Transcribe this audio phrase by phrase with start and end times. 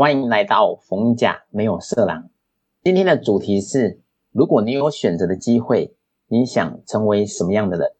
[0.00, 2.30] 欢迎来到逢甲没有色狼。
[2.82, 4.00] 今天的主题是：
[4.32, 5.94] 如果你有选择的机会，
[6.26, 7.92] 你想成为什么样的人？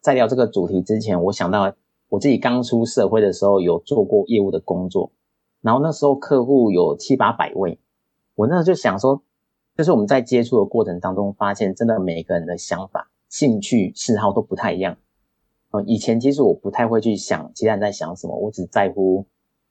[0.00, 1.72] 在聊这个主题之前，我想到
[2.08, 5.12] 我自己刚出社会的时候有做过业务的工作，
[5.60, 7.78] 然后那时候客户有七八百位，
[8.34, 9.22] 我那时候就想说，
[9.76, 14.96] 就是我们在接触的过程当中，发现真的每个人的想法、兴趣、嗜好都不太一样。
[15.86, 19.24] 以前其实我不太会去想其他人在想什么，我只在乎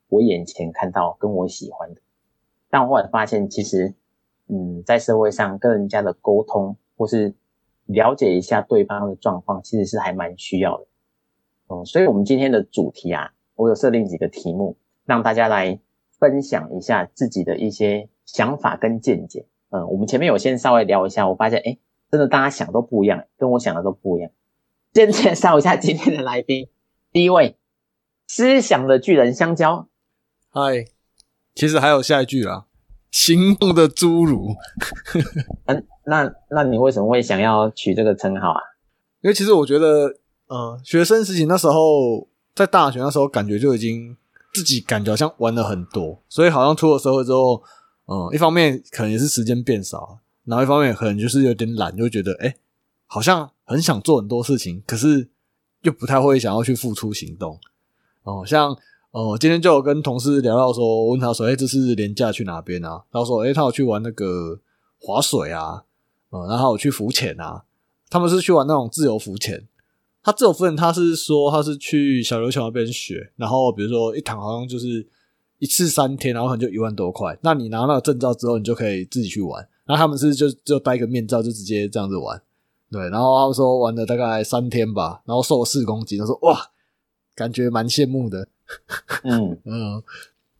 [0.08, 2.00] 我眼前看到跟我喜欢的。
[2.70, 3.94] 但我后来发现，其实，
[4.48, 7.34] 嗯，在社会上跟人家的沟通，或是
[7.86, 10.86] 了解一下对方的状况，其实是还蛮需要的。
[11.68, 15.78] 嗯，所以我们今天的主题啊，我有设定几个题目，让大家来
[16.18, 19.46] 分享一下自己的一些想法跟见解。
[19.70, 21.78] 嗯，我们前面有先稍微聊一下，我发现，哎，
[22.10, 24.30] 真的大家想都不一样，跟我想的都不一样。
[24.92, 26.68] 先介绍一下今天的来宾，
[27.12, 27.56] 第一位，
[28.26, 29.88] 思想的巨人香蕉。
[30.56, 30.86] 嗨，
[31.52, 32.66] 其实还有下一句啦，
[33.10, 34.54] 行动的侏儒。
[35.66, 38.60] 嗯，那那你为什么会想要取这个称号啊？
[39.20, 40.14] 因为其实我觉得，
[40.46, 44.16] 呃，学生时期那时候在大学那时候，感觉就已经
[44.52, 47.60] 自己感觉好像玩了很多，所以好像出了社会之后，
[48.06, 52.54] 嗯，一方面可能也是时间变少，然后一方面可能就是有点懒，就觉得哎。
[53.06, 55.28] 好像很想做很多事情，可是
[55.82, 57.60] 又不太会想要去付出行动。
[58.22, 58.76] 哦，像
[59.14, 64.58] 哦，今天就有跟同事聊到说，问他说：“哎，这是廉价去哪边啊？”他说：“哎，他有去玩那个
[64.98, 65.84] 划水啊，
[66.32, 67.62] 嗯，然后有去浮潜啊。
[68.10, 69.68] 他们是去玩那种自由浮潜。
[70.20, 75.06] 他自由浮潜，他是说他是去小琉球那边学，然后比如说一堂好像就是
[75.60, 77.38] 一次三天，然后可能就一万多块。
[77.42, 79.64] 那你拿那个证照之后，你就可以自己去玩。
[79.86, 82.42] 那他们是就就戴个面罩，就直接这样子玩。”
[82.90, 86.18] 对，然后他们说玩了大概三天吧，然后瘦了四公斤。
[86.18, 86.72] 他说：“哇，
[87.36, 88.48] 感觉蛮羡慕的。”
[89.24, 90.02] 嗯嗯，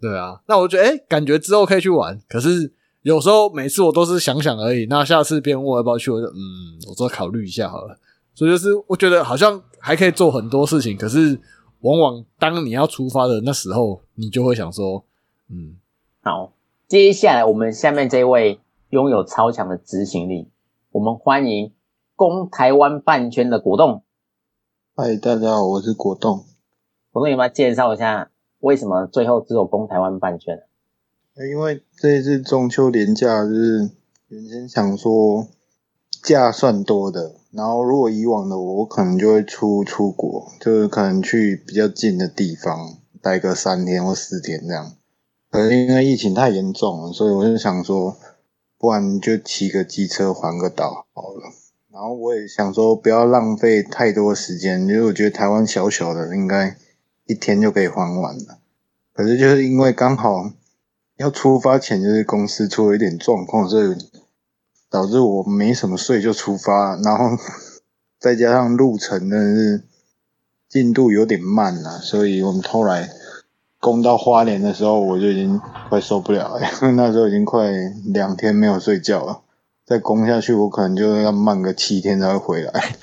[0.01, 0.41] 对啊。
[0.47, 2.21] 那我觉得，哎，感觉之后可以去玩。
[2.29, 4.87] 可是有时候每次我都是想想而已。
[4.87, 7.99] 那下次别人问我要不要去，我就嗯，我再考虑一下好了。
[8.35, 11.41] 所以就是我觉得好像还可以做很多事情，可是
[11.81, 15.05] 往往当你要出发的那时候，你就会想说，
[15.51, 15.77] 嗯，
[16.23, 16.53] 好。
[16.87, 18.61] 接下来我们下面这位
[18.91, 20.49] 拥有超强的执行力，
[20.93, 21.73] 我们欢迎。
[22.17, 24.05] 攻台湾半圈的果冻，
[24.95, 26.45] 嗨，大家好，我是果冻。
[27.15, 30.61] 我跟你们介绍一下为什么最后只有攻台湾半圈？
[31.49, 33.89] 因为这一次中秋连假，就是
[34.27, 35.47] 原先想说
[36.25, 44.95] 假算多的，然后如果以往的我，我可能就会出出国，就是可能去比较近的地方待个三天或四天这样。
[45.53, 48.17] 可是因为疫情太严重了，所以我就想说，
[48.77, 51.53] 不然就骑个机车环个岛好了。
[51.93, 56.77] 然后我也想说，不要浪费太多时间，因为我觉得台湾小小的，应该
[57.27, 58.59] 一天就可以还完了。
[59.13, 60.51] 可是就是因为刚好
[61.17, 63.97] 要出发前，就是公司出了一点状况，所以
[64.91, 67.37] 导致我没什么睡就出发，然后
[68.19, 69.83] 再加上路程的是
[70.69, 73.11] 进度有点慢了，所以我们后来
[73.81, 77.71] 攻到花莲的时候，我就已经快受不了了，因 为那时候已经快
[78.07, 79.43] 两天没有睡觉了。
[79.87, 82.97] 再攻下去，我可能就要慢个七天才会回来，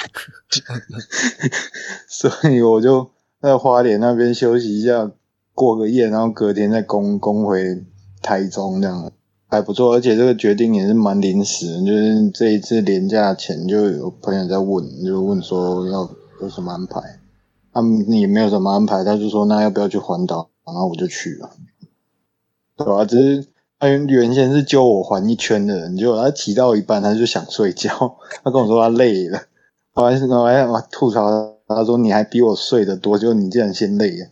[2.09, 3.11] 所以我就
[3.41, 5.12] 在花莲那边休息一下，
[5.56, 7.84] 过个夜，然后隔天再攻攻回
[8.22, 9.12] 台中，这样
[9.47, 9.94] 还不错。
[9.94, 16.09] 而且这个决定也是蛮临时，就是这一次年假前就有朋友在问，就问说要
[16.41, 17.19] 有什么安排，
[17.74, 21.50] 他们也没有什么安排，他就说那要不要去环岛，然后我就去了，
[22.78, 23.03] 对吧？
[23.06, 23.47] 只是。
[23.79, 27.90] 他原先是揪我环一圈的人，结果他骑到一半，他就想睡觉。
[28.44, 29.40] 他跟我说他累了，
[29.94, 34.27] 后来是我还我吐槽他说你还比我睡得多，就你竟然先累了。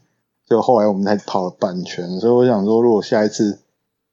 [0.48, 3.60] 就后来我们才跑了半圈，所以我想说，如果下一次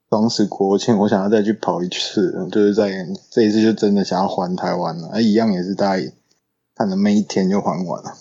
[0.09, 2.91] 双十国庆，我想要再去跑一次，就是在
[3.31, 5.21] 这一次就真的想要还台湾了。
[5.21, 6.11] 一样也是大概
[6.75, 8.13] 看了没一天就还完了。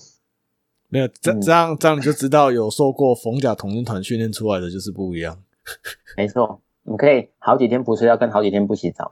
[0.89, 5.39] 没有这这样这样你就知道，有受过冯甲童军团训练出来的就是不一样。
[6.17, 6.61] 没错。
[6.89, 9.11] 你可以好几天不睡觉，跟好几天不洗澡，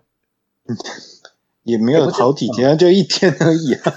[1.65, 3.93] 也没有好几天，就一天而已啊。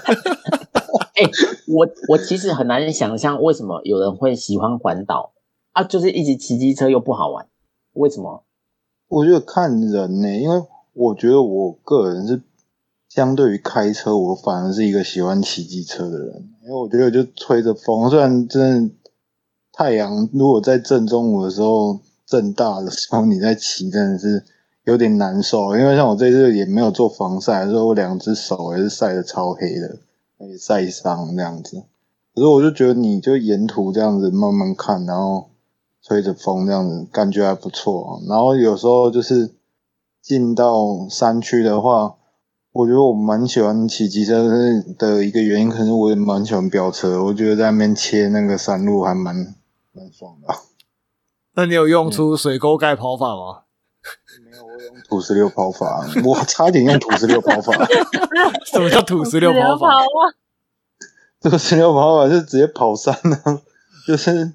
[1.18, 1.30] 哎，
[1.66, 5.32] 我我其实很难想象为什么有人会喜欢环岛
[5.72, 7.46] 啊，就是一直骑机车又不好玩，
[7.94, 8.44] 为什么？
[9.08, 10.62] 我觉得看人呢，因为
[10.92, 12.42] 我觉得我个人是
[13.08, 18.94] 相对于开车，我反而是一个喜欢骑机车的人，因为我觉得就吹着风，虽然真的
[19.72, 22.00] 太阳如果在正中午的时候。
[22.28, 24.44] 正大的时候你在骑真的是
[24.84, 29.96] 有点难受，因为像我这次也没有做防晒，所以我两只手也是晒得超黑的，
[30.46, 31.84] 也晒伤这样子。
[32.34, 35.50] 可是我就觉得你就沿途这样子慢慢看，然后
[36.02, 38.22] 吹着风这样子，感觉还不错。
[38.28, 39.54] 然后有时候就是
[40.22, 42.14] 进到山区的话，
[42.72, 44.48] 我觉得我蛮喜欢骑机车
[44.96, 47.24] 的一个原因，可是我也蛮喜欢飙车。
[47.24, 49.34] 我觉得在那边切那个山路还蛮
[49.92, 50.54] 蛮爽的。
[51.54, 53.62] 那你有用出水沟盖跑法吗？
[55.08, 57.72] 土石流跑法，我差点用土石流跑法。
[58.70, 59.88] 什么叫土石流跑法？
[61.40, 63.62] 土石流跑法是直接跑山啊，
[64.06, 64.52] 就是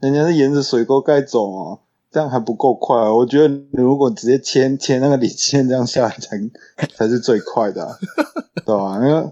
[0.00, 1.78] 人家是沿着水沟盖走啊，
[2.10, 2.96] 这样还不够快。
[3.10, 6.38] 我觉得如果直接牵牵那个李线这样下来才
[6.96, 7.98] 才是最快的，
[8.64, 8.96] 对吧？
[8.96, 9.30] 因为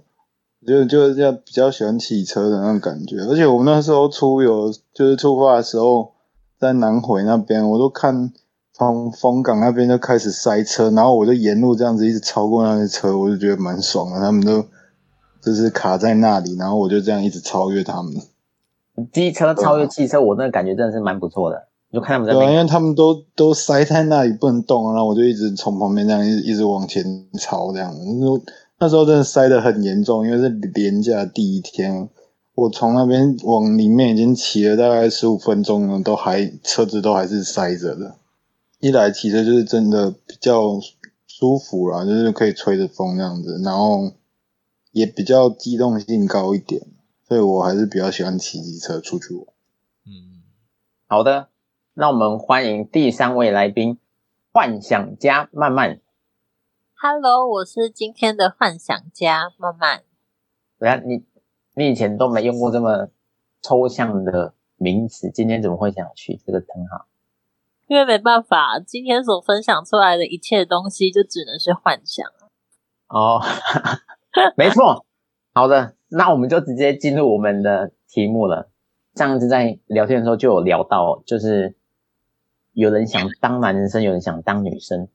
[0.67, 6.13] 就就是这样比较喜欢骑车的那种感觉，而且我们那时候出游就是出发的时候
[6.61, 8.35] 在南回那边，我都看。
[8.79, 14.21] 从风港那边就开始塞车，然后我就沿路这样子一直超过那些车，我就觉得蛮爽的。
[14.21, 14.65] 他们都
[15.43, 18.15] 就是卡在那里，然后我就这样一直超越他们。
[19.13, 21.67] 机车超越汽车，我那个感觉真的是蛮不错的。
[21.93, 27.03] 就看他们在，对，因为他们都都塞在那里不能动，然后我就一直从旁边这样一一直往前
[27.39, 27.93] 超这样。
[28.79, 32.09] 那时候真的塞得很严重，因为是连假第一天，
[32.55, 38.15] 我从那边往里面已经骑了大概十五分钟了，都还车子都还是塞着的。
[38.81, 40.79] 一来骑车就是真的比较
[41.27, 44.13] 舒服啦，就是可以吹着风这样子，然后
[44.93, 46.87] 也比较机动性高一点，
[47.27, 49.47] 所以我还是比较喜欢骑机车出去玩。
[50.07, 50.45] 嗯，
[51.09, 51.49] 好的，
[51.95, 53.99] 那我们欢迎第三位来宾，
[54.53, 56.01] 幻想家曼曼。
[56.95, 60.05] Hello，我是今天的幻想家曼曼。
[60.79, 61.25] 对啊，你
[61.75, 63.09] 你以前都没用过这么
[63.61, 67.07] 抽象的名词，今天怎么会想取这个称号？
[67.89, 72.27] 因为没办法，今天所分享出来的一切东西就只能是幻想
[73.09, 73.41] 哦，
[74.57, 75.07] 没错。
[75.55, 78.69] 好的，那我们就直接进入我们的题目了。
[79.15, 81.75] 上次在聊天的时候就有聊到，就是
[82.75, 85.09] 有人想当男生，有人想当女生。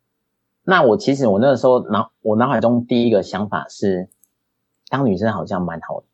[0.63, 4.09] 那我其实我那个时候脑我脑海中第一个想法是，
[4.89, 6.07] 当女生好像蛮好的。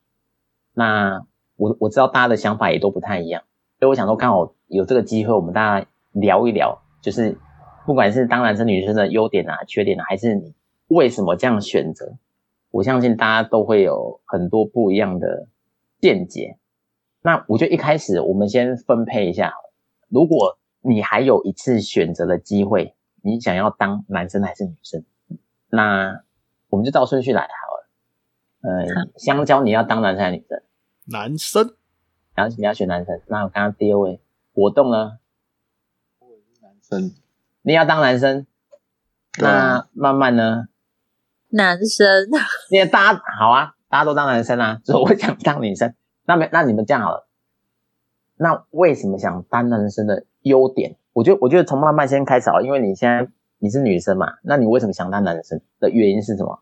[0.74, 1.26] 那
[1.56, 3.44] 我我知道大家的想法也都不太一样，
[3.80, 5.88] 所以我想说刚好有这个机会，我们大家。
[6.12, 7.38] 聊一聊，就是
[7.86, 10.54] 不管是当男生女生的优点啊、缺点啊，还是你
[10.88, 12.18] 为什么这样选择，
[12.72, 15.48] 我相信大家都会有很多不一样的
[16.00, 16.58] 见解。
[17.22, 19.54] 那我就一开始我们先分配一下，
[20.08, 25.04] 如果你还有一次选择的机会，你想要当男生还是女生？
[25.70, 26.24] 那
[26.70, 27.90] 我们就照顺序来好了。
[28.62, 30.62] 嗯，香蕉你要当男生还是女生？
[31.06, 31.76] 男生。
[32.36, 33.22] 然后你要选男生。
[33.28, 34.22] 那我刚刚第二位
[34.54, 35.20] 果冻呢？
[36.90, 37.14] 生，
[37.62, 38.48] 你要当男生，
[39.38, 40.68] 那慢慢呢？
[41.50, 42.28] 男生，
[42.72, 45.94] 因为大家好啊，大家都当男生啊，所以我想当女生。
[46.26, 47.28] 那没，那你们这样好了。
[48.38, 50.96] 那为什么想当男生的优点？
[51.14, 56.60] 我觉得，我觉得从慢慢先开始啊，因为你现在你是女生嘛，那你为什么想当男生的原因是什么？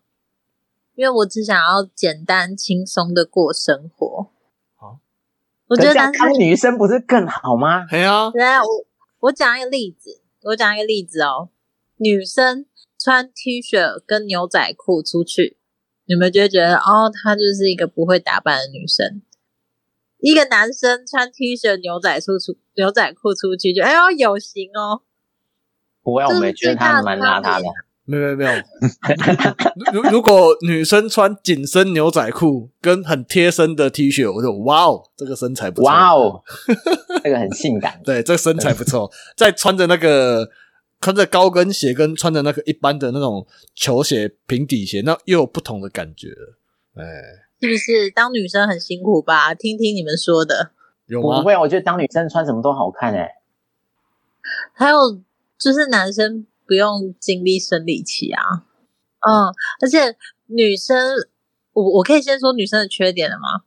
[0.95, 4.27] 因为我只想要简单轻松的过生活。
[4.75, 4.99] 好，
[5.67, 7.85] 我觉得当女生不是更好吗？
[7.89, 8.86] 对啊，对啊，我。
[9.19, 11.49] 我讲一个例子，我讲一个例子哦。
[11.97, 12.65] 女生
[12.99, 15.57] 穿 T 恤跟牛仔裤出去，
[16.05, 19.21] 你们就会觉得哦，她就是一个不会打扮的女生。
[20.19, 25.01] 一个男生穿 T 恤牛仔裤出牛仔裤出去，就哎呦有型哦。
[26.03, 27.67] 不会，我们觉得他蛮邋遢的。
[28.09, 28.51] 没有没有，
[29.91, 36.41] 如如果女生穿紧身牛仔裤跟很贴身的 T 恤，我就哇哦，这个身材不错，哇哦，
[37.21, 39.11] 这个很性感， 对，这个身材不错。
[39.35, 40.49] 再穿着那个
[41.01, 43.45] 穿着高跟鞋跟穿着那个一般的那种
[43.75, 46.57] 球鞋平底鞋，那又有不同的感觉了。
[46.95, 47.03] 哎，
[47.59, 49.53] 是不是当女生很辛苦吧？
[49.53, 50.71] 听听你们说的，
[51.07, 51.41] 有吗？
[51.41, 53.29] 不会，我觉得当女生穿什么都好看哎。
[54.73, 54.97] 还有
[55.59, 56.47] 就是男生。
[56.67, 58.41] 不用经历生理期啊，
[59.21, 59.47] 嗯，
[59.81, 60.15] 而且
[60.47, 60.95] 女生，
[61.73, 63.63] 我我可以先说女生的缺点了吗？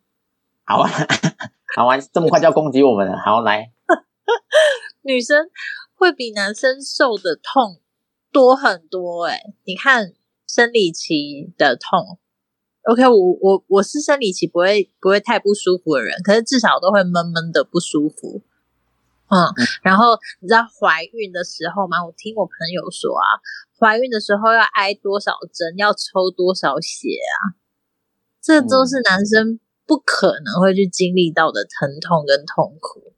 [0.65, 0.91] 好啊，
[1.75, 3.73] 好啊，这么快就要攻击我们了，好来，
[5.03, 5.49] 女生
[5.95, 7.81] 会比男生受的痛
[8.31, 10.13] 多很多，哎，你看
[10.47, 12.19] 生理期的痛
[12.85, 18.43] ，OK，我我我是生理期不会不会太不舒服的人，可是至少都会闷闷的不舒服。
[19.31, 19.47] 嗯，
[19.83, 22.05] 然后你知道怀孕的时候吗？
[22.05, 23.39] 我听我朋友说啊，
[23.79, 27.55] 怀孕的时候要挨多少针，要抽多少血啊，
[28.43, 33.15] 这都是男生不可能会去经历到的疼痛跟痛苦，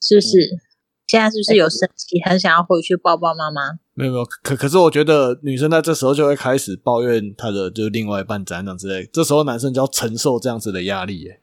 [0.00, 0.60] 是不是？
[1.06, 3.78] 现在是不是有生气，很想要回去抱抱妈妈？
[3.94, 11.40] 没有没有，可可是我觉得女生在这时候就会开始抱怨她的就是另外一半怎样之类，这时候男生就要承受这样子的压力耶。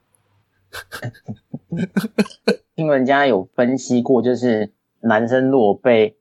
[2.74, 6.16] 听人家有分析过，就是男生如果被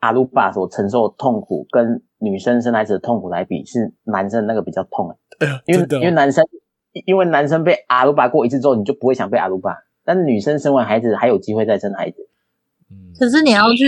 [0.00, 6.44] 阿鲁巴所承受的痛苦，跟女生生孩子的痛苦来比，是男生那个比较痛的，哎呀，因为哦因为男生
[7.06, 12.28] 因为男生被阿鲁巴过一次之后，你就不会想被阿鲁巴，但是女生生完孩子还有机会再生孩子。
[12.90, 13.86] 嗯可是你要去，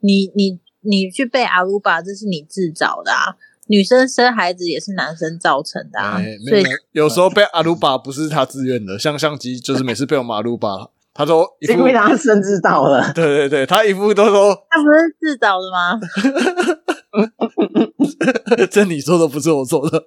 [0.00, 3.36] 你你你去被阿鲁巴，这是你自找的啊。
[3.68, 16.00] 女生生孩子也是男生造成的啊，哎，所以没有没有有时候被阿鲁巴不是他自愿的，像相机就是每次被我们阿鲁巴，他都一副因为他生知道了，对对对，他一副都说他不是自找的吗？
[18.70, 20.04] 这你说的不是我说的，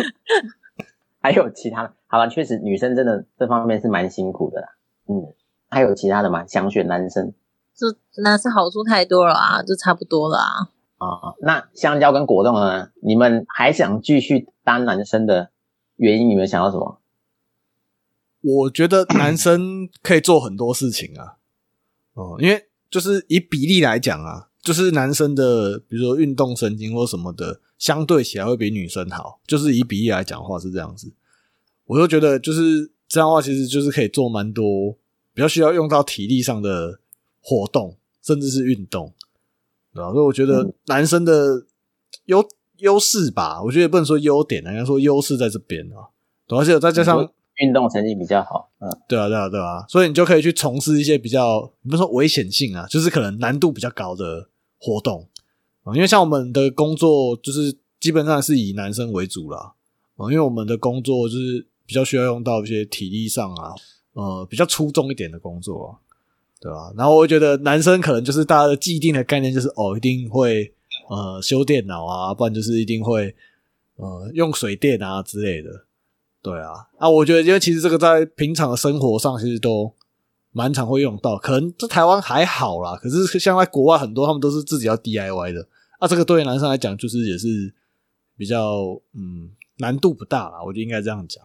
[1.22, 1.92] 还有其他的。
[2.06, 4.68] 好了，确实女生真的这方面是蛮辛苦的啦。
[5.08, 5.32] 嗯，
[5.70, 6.44] 还有其他的吗？
[6.46, 7.32] 想选男生
[7.74, 7.86] 这
[8.22, 10.68] 男生好处太多了啊，就差不多了啊。
[11.10, 12.90] 啊、那香蕉跟果冻呢？
[13.02, 15.50] 你们还想继续当男生的
[15.96, 17.00] 原因，你们想要什么？
[18.40, 21.36] 我觉得男生可以做很多事情啊，
[22.12, 29.40] 哦、因为就是以比例来讲啊，就是男生的比如说运动神经或什么的，相对起来会比女生好。
[29.46, 31.10] 就是以比例来讲话是这样子，
[31.86, 34.96] 我就觉得就是这样的话，其实就是可以做蛮多
[35.32, 37.00] 比较需要用到体力上的
[37.40, 39.14] 活动，甚至是运动，
[39.94, 40.10] 对吧？
[40.12, 41.64] 所以我觉得嗯男生的
[42.26, 42.44] 优
[42.78, 46.10] 优势吧，我觉得也不能说优点啊，应该说优势在这边啊，
[46.48, 47.26] 而且再加上
[47.62, 54.48] 运动成绩比较好，嗯，对啊，对啊，对啊，所以你就可以去从事一些比较，你不是说危险性啊，就是可能难度比较高的
[54.78, 55.28] 活动
[55.84, 55.94] 啊。
[55.94, 59.74] 因为像我们的工作，就是基本上是以男生为主啦
[60.16, 63.72] 啊，因为我们的工作就是比较需要用到一些体力上啊，
[64.14, 65.88] 呃，比较出众一点的工作啊，
[66.64, 70.72] 对吧、然后我觉得男生可能就是大家的既定的概念就是哦，一定会
[71.10, 73.36] 呃修电脑啊，不然就是一定会
[73.96, 75.84] 呃用水电啊之类的。
[76.40, 79.92] 对啊，啊，我觉得因为其实这个在平常的生活上其实都
[80.52, 85.68] 蛮常会用到，可能在台湾还好啦，可是像在国外很多他们都是自己要 DIY 的，
[85.98, 87.74] 啊，这个对于男生来讲就是也是
[88.38, 91.44] 比较嗯难度不大啦，我就应该这样讲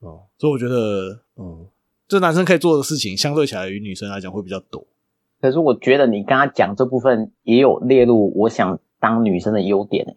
[0.00, 1.66] 哦，所以我觉得嗯，
[2.10, 4.84] 这男生可以做的事情相对起来于女生来讲会比较多。
[5.40, 10.16] 可是我觉得你刚刚讲这部分也有列入我想当女生的优点、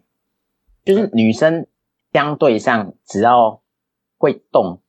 [0.84, 1.68] 就是女生
[2.12, 3.60] 相对上只要
[4.18, 4.80] 会动，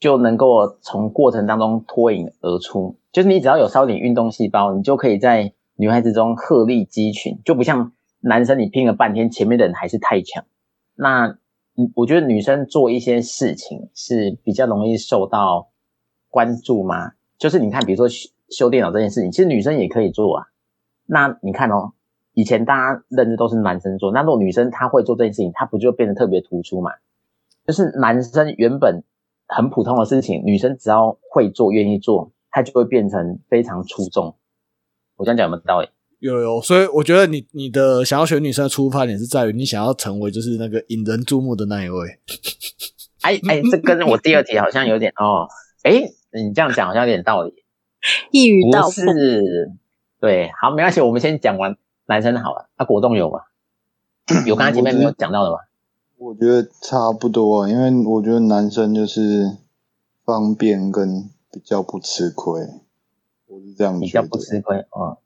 [0.00, 2.96] 就能够从过程当中脱颖而出。
[3.12, 10.44] 就是你只要有稍点运动细胞，你就可以在女孩子中鹤立鸡群，就不像男生你拼了半天，前面的人还是太强。
[10.96, 11.38] 那，
[11.94, 15.69] 我觉得女生做一些事情是比较容易受到
[16.30, 17.12] 关注吗？
[17.38, 20.46] 就是你看，比如说修修电脑这件事情，其实女生也可以做啊。
[21.06, 21.92] 那你看哦，
[22.32, 26.92] 以前大家认知都是男生做，那如果女生她会做这件事情，她不就变得特别突出嘛？
[27.66, 29.02] 就是男生原本
[29.46, 34.36] 很普通的事情，女生只要会做、愿意做，她就会变成非常出众。
[35.16, 35.88] 我这样讲有没有道理？
[36.18, 42.18] 有有，所以我觉得你你的想要选女生的出发点是在于你想要成为就是那个引人注目的那一位。
[43.22, 45.48] 哎哎，这跟我第二题好像有点哦。
[45.82, 47.54] 哎，你这样讲好像有点道理。
[48.32, 49.12] 一语道不破。
[49.12, 49.72] 是，
[50.20, 52.70] 对，好，没关系，我们先讲完男生好了。
[52.78, 53.40] 那、果冻有吗？
[54.46, 55.56] 有刚才前面没有讲到的吗？
[56.18, 59.56] 我觉得差不多，因为我觉得男生就是
[60.24, 62.60] 方便跟比较不吃亏，
[63.46, 63.98] 我是这样。
[63.98, 65.16] 比较不吃亏啊。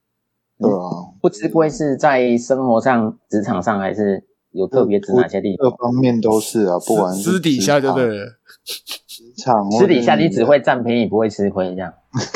[0.58, 5.68] 对啊，不吃亏是在生活上、职场上，还是有特别指哪些地方？
[5.68, 8.38] 各方面都是啊，不管是私底下就对了。
[9.34, 11.94] 职场，私底下你只会占便宜，不会吃亏，这样。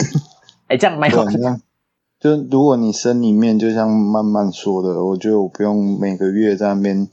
[0.68, 1.60] 哎，这样蛮有对，那
[2.20, 7.08] 就如果你生里面，就像慢慢说的，我觉得我不用每个月在那边，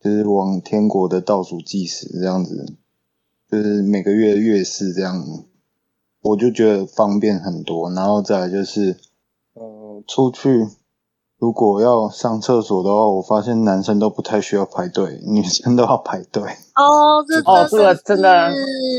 [0.00, 2.74] 就是往天国的倒数计时这样子，
[3.50, 5.24] 就是每个月月事这样，
[6.22, 7.90] 我就觉得方便很多。
[7.92, 8.96] 然后再来就是，
[9.54, 10.68] 呃，出去
[11.38, 16.42] 如果要上厕所的话，我发现男生都不太需要排队，女生都要排队。
[16.42, 18.50] 哦，这哦，这个真的，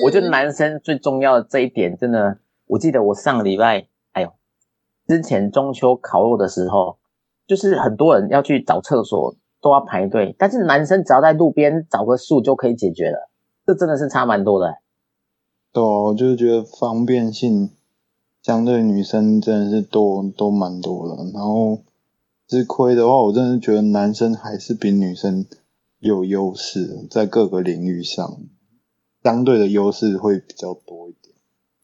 [0.06, 4.30] 我觉得男生最重要的这一点，真的，我记得我上个礼拜，哎呦，
[5.08, 6.98] 之前中秋烤肉的时候，
[7.48, 13.30] 就是很多人要去找厕所都要排队，但是男生只要在路边找个树就可以解决了，
[13.66, 14.76] 这真的是差蛮多的。
[15.74, 17.72] 对啊，我就是觉得方便性
[18.44, 21.16] 相对女生真的是多都蛮多的。
[21.34, 21.80] 然后
[22.48, 25.46] 吃亏的话，我真的觉得男生还是比女生
[26.00, 28.40] 有优势，在各个领域上
[29.22, 31.36] 相对的优势会比较多一点。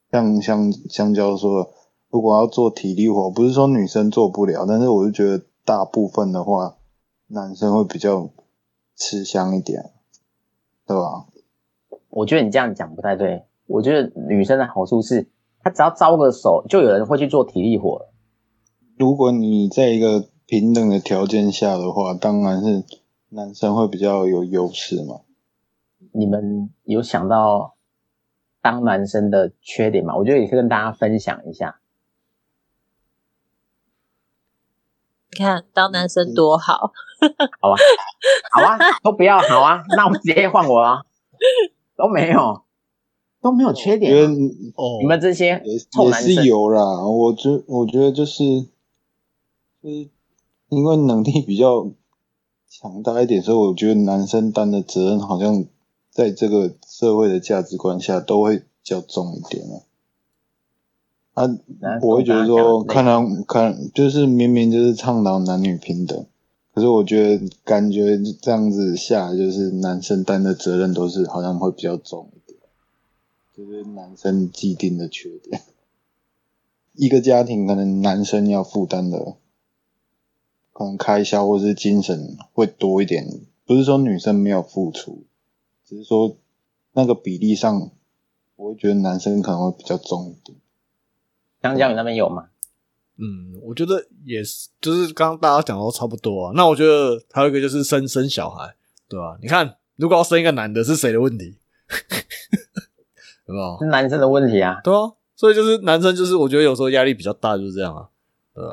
[0.10, 1.70] 像像香蕉说的，
[2.10, 6.78] 如果要做体力活，不是说女生做不了，但是我就觉得大部分的话，
[7.28, 8.30] 男生会比较
[8.96, 9.92] 吃香一点，
[10.88, 11.26] 对吧？
[12.10, 15.28] 我觉得你这样讲不太对，我觉得女生的好处是，
[15.62, 18.08] 她只要招个手，就有人会去做体力活。
[18.98, 22.84] 如果你在一个平等的条件下的话，当然是
[23.30, 25.22] 男生会比较有优势嘛。
[26.12, 27.76] 你们有想到
[28.62, 30.16] 当男生的缺点吗？
[30.16, 31.80] 我觉得也可以跟大家分享一下。
[35.32, 36.92] 你看，当男生多好，
[37.60, 37.78] 好啊，
[38.52, 41.02] 好啊，都不要好啊，那我们直接换我啊，
[41.96, 42.62] 都没有，
[43.42, 44.30] 都没有缺点啊。
[44.76, 48.44] 哦，你们这些也也臭男生是有啦，我觉我觉得就是
[49.82, 50.10] 就是
[50.76, 51.90] 因为能力比较
[52.70, 55.66] 强大一点，所以我觉得男生担的责任好像
[56.12, 59.76] 在这个社会的价值观下都会比较重一点啊。
[61.34, 61.50] 啊，
[62.02, 66.26] 我会觉得说，看的到看就是明明就是倡导男女平等，
[66.74, 72.60] 可是我觉得感觉这样子下来，就是男生担的责任都是好像会比较重一点，
[73.56, 75.62] 就是男生既定的缺点。
[76.94, 79.36] 一个家庭可能男生要负担的，
[80.74, 83.26] 可能开销或是精神会多一点，
[83.66, 85.24] 不是说女生没有付出，
[85.88, 86.36] 只是说
[86.94, 87.92] 那个比例上，
[88.56, 90.58] 我会觉得男生可能会比较重一点。
[91.62, 92.48] 香蕉你那边有吗？
[93.18, 96.54] 嗯，我觉得也是，就是刚刚大家讲的都差不多啊。
[96.56, 98.76] 那我觉得还有一个就是生生小孩，
[99.08, 101.56] 对吧、你看，如果要生一个男的，是谁的问题？
[103.46, 103.78] 有没有？
[103.80, 108.10] 是男生的问题啊对啊，所以就是男生，就是我觉得有时候压力比较大，就是这样啊。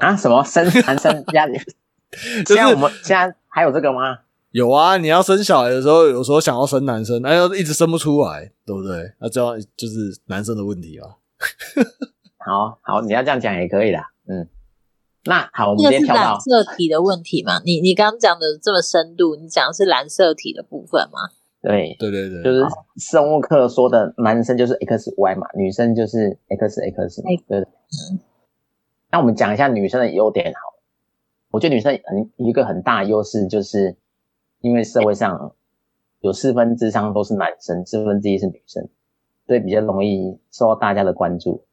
[0.00, 0.16] 啊！
[0.16, 1.58] 什么生男生压力？
[2.44, 4.18] 就是现在我们现在还有这个吗？
[4.52, 9.12] 有啊，你要生小孩的时候，有时候想要生男生，哎，要一直生不出来，对不对？
[9.20, 11.06] 那这样就是男生的问题啊。
[12.44, 14.08] 好好，你要这样讲也可以啦。
[14.26, 14.48] 嗯，
[15.24, 17.60] 那好，我们这个是直接跳到染色体的问题嘛？
[17.64, 21.30] 你你刚刚讲的这么深度，你讲的是染色体的部分吗？
[21.62, 22.64] 对，对对对，就是
[22.96, 27.64] 生物课说的，男生就是 X Y 嘛，女生就是 X X 嘛哎，对。
[29.12, 30.69] 那我们讲一下女生的优点好了。
[31.50, 33.96] 我觉得女生很一个很大的优势，就是
[34.60, 35.52] 因为社会上
[36.20, 38.88] 有四分之三都是男生，四分之一是女生，
[39.46, 41.64] 所以比较容易受到大家的关注。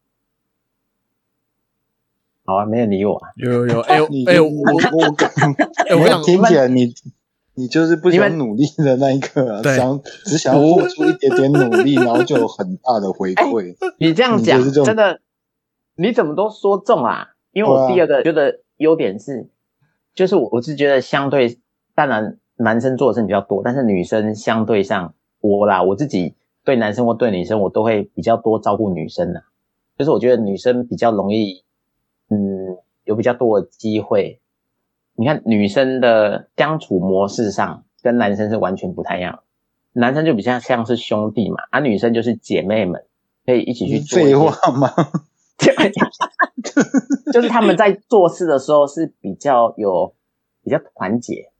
[2.43, 3.29] 好啊，没人理我啊。
[3.35, 5.29] 有有有，哎你 哎，我我我感
[5.89, 6.93] 哎我想听起来你
[7.55, 13.75] 你就是不想努力的那一个啊，想只想要付出一点点努力，然后就有很大的回馈。
[13.99, 15.19] 你这样讲真的，
[15.97, 17.27] 你怎么都说中啊？
[17.51, 19.49] 因为我第二个觉得优点是，
[20.17, 21.59] 就是我我是觉得相对，
[21.93, 26.33] 当然男生做的事情比较多，但是女生相对上我啦，我自己
[26.65, 29.43] 对男生或对女生，我都会比较多照顾女生的，
[29.95, 31.63] 就是我觉得女生比较容易，
[32.31, 34.41] 嗯，有比较多的机会。
[35.13, 39.43] 你看女生的相处模式上跟男生是完全不太一样，
[39.93, 43.03] 男生就比较像是兄弟嘛，而、女生就是姐妹们，
[43.45, 44.91] 可以一起去做废话吗？
[47.33, 50.13] 就是他们在做事的时候是比较有
[50.63, 51.51] 比较团结。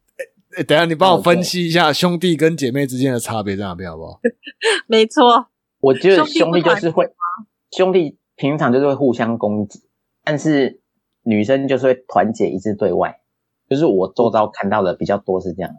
[0.55, 4.19] 哎，等一下你帮我分析一下兄弟跟姐妹之间的差别在哪边好不好？
[4.87, 5.47] 没错，
[5.79, 7.09] 我觉得兄弟就是会，
[7.71, 9.81] 兄弟平常就是会互相攻击，
[10.23, 10.79] 但是
[11.23, 13.19] 女生就是会团结一致对外。
[13.69, 15.75] 就是我周遭看到的比较多是这样。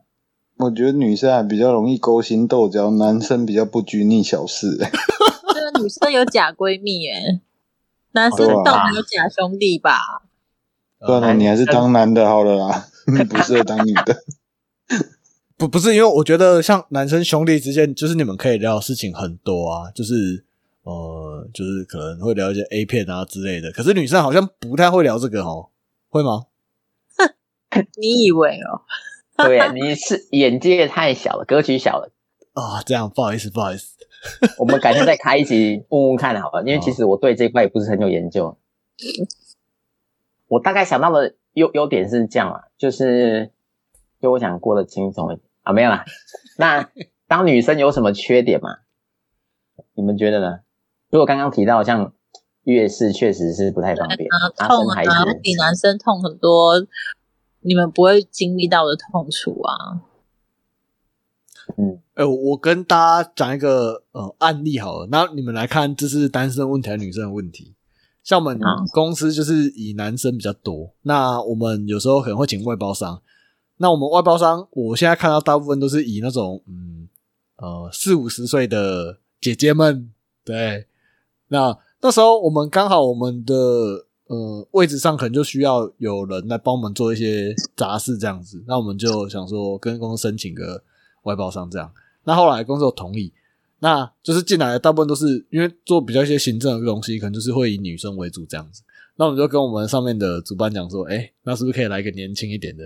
[0.59, 4.91] 我觉得女生还比较容易勾心斗角，男生比较不拘泥小事、 欸。
[5.55, 7.41] 这个女生有假闺蜜哎，
[8.13, 10.23] 男生对啊倒没有假兄弟吧？
[11.07, 12.87] 算了，男你还是当男的好了啦，
[13.29, 14.17] 不适合当女的。
[15.57, 20.45] 不不是，因为我觉得像男生兄弟之间，就是你们可以聊的事情很多啊，就是
[20.85, 23.71] 呃，就是可能会聊一些 A 片啊之类的。
[23.73, 25.69] 可是女生好像不太会聊这个哦，
[26.09, 26.47] 会吗？
[28.01, 28.83] 你以为哦？
[29.37, 32.11] 对，你是眼界太小了，格局小了。
[32.55, 33.95] 啊，这样不好意思，不好意思。
[34.59, 38.57] 我们改天再开一集问问看好了，因为其实我对这一块也不是很有研究。
[40.49, 43.51] 我大概想到的优优点是这样啊，就是
[44.21, 46.05] 就我想过得轻松一点啊，没有啦。
[46.57, 46.89] 那
[47.27, 48.79] 当女生有什么缺点吗？
[49.95, 50.61] 你们觉得呢？
[51.11, 52.13] 如果刚刚提到像
[52.65, 56.75] 月事确实是不太方便，啊，痛啊，子比男生痛很多，
[57.61, 60.03] 你们不会经历到的痛楚啊。
[61.77, 67.75] 嗯，哎、我我跟大家讲一个呃案例好了，那你们来看这是单身问题还是女生的问题？
[68.25, 68.59] 像我们
[68.93, 73.23] 公司就是以男生比较多，那我们有时候可能会请外包商。
[73.79, 77.09] 那我们外包商，我现在看到大部分都是以那种嗯
[77.57, 80.11] 呃四五十岁的姐姐们，
[80.45, 80.87] 对。
[81.49, 83.55] 那那时候我们刚好我们的
[84.27, 90.83] 呃位置上可能就需要有人来帮我们做一些杂事这样子，那我们就想说跟公司申请个
[91.23, 91.93] 外包商这样。
[92.25, 93.33] 那后来公司有同意，
[93.81, 98.83] 那就是进来的大部分都是因为做比较一些行政的东西，可能就是会以女生为主这样子。
[99.17, 102.85] 那我们就跟我们上面的主办讲说，哎，那是不是可以来一个年轻一点的？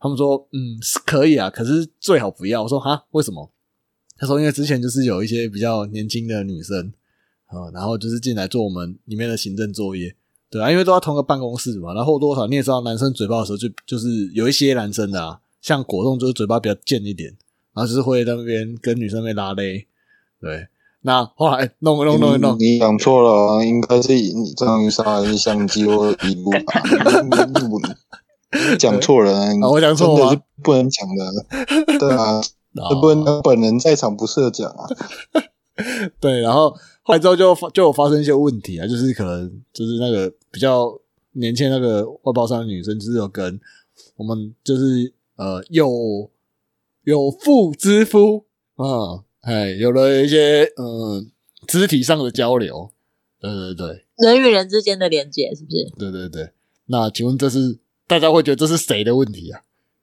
[0.00, 2.62] 他们说，嗯，是可以啊，可是最好不要。
[2.62, 3.50] 我说哈，为什么？
[4.16, 6.92] 他说，因为之前就是有一些比较年轻的女生，
[7.46, 10.14] 啊，然后就是进来做我们里面的行政作业，
[10.50, 17.36] 对啊，因为都要同个办公室嘛，然后多少你也知道，男生嘴巴的时候就就是有一些男生的啊，像果冻就是嘴巴比较贱一点，
[17.80, 19.62] 然后就是会在那边跟女生被拉勒。
[20.38, 20.68] 对，
[21.00, 26.52] 那后来弄弄弄弄，你讲错了，应该是你张云杀人相机或一路
[28.52, 29.32] 你讲错了，
[29.70, 32.42] 我讲错了，是不能讲的，对啊，
[32.90, 34.84] 这不能本人在场不设讲啊。
[36.20, 36.70] 对，然后
[37.02, 40.92] 后来之后就就有发生一些问题啊，就是可能就是那个比较
[41.32, 43.58] 年轻那个外包商的女生，就是有跟
[44.16, 46.30] 我们就是呃有
[47.04, 49.24] 有妇之夫啊。
[49.42, 51.30] 哎，有了一些嗯
[51.66, 52.90] 肢体上的交流，
[53.40, 55.90] 对对对，人与人之间的连接是不是？
[55.98, 56.52] 对对对，
[56.86, 59.62] 那请问这是大家会觉得这是谁的问题啊？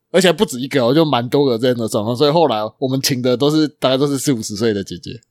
[0.10, 5.22] 而且不止一个，哦就蛮多个这样的状况，所以后来我们请的都是大概都是四五十岁的姐姐，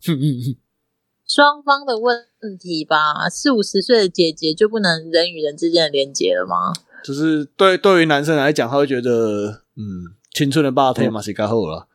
[1.27, 2.17] 双方的问
[2.57, 3.29] 题吧？
[3.29, 6.73] 四五十岁的姐姐就不能人与人之间的连接了吗？
[7.03, 11.89] 就是对对于男生来讲，他会觉得嗯，青春的霸天嘛是该好了。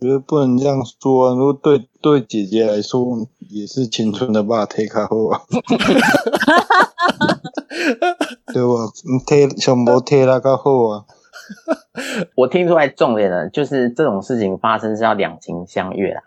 [0.00, 1.34] 觉得不能这样说啊！
[1.34, 5.40] 如果对对姐姐来说，也是青春的吧，推卡后啊，
[8.54, 8.92] 对吧？
[9.26, 11.04] 推小摩推那个好啊。
[12.36, 16.22] 我听出来重点了，就是这种事情发生是要两情相悦啦，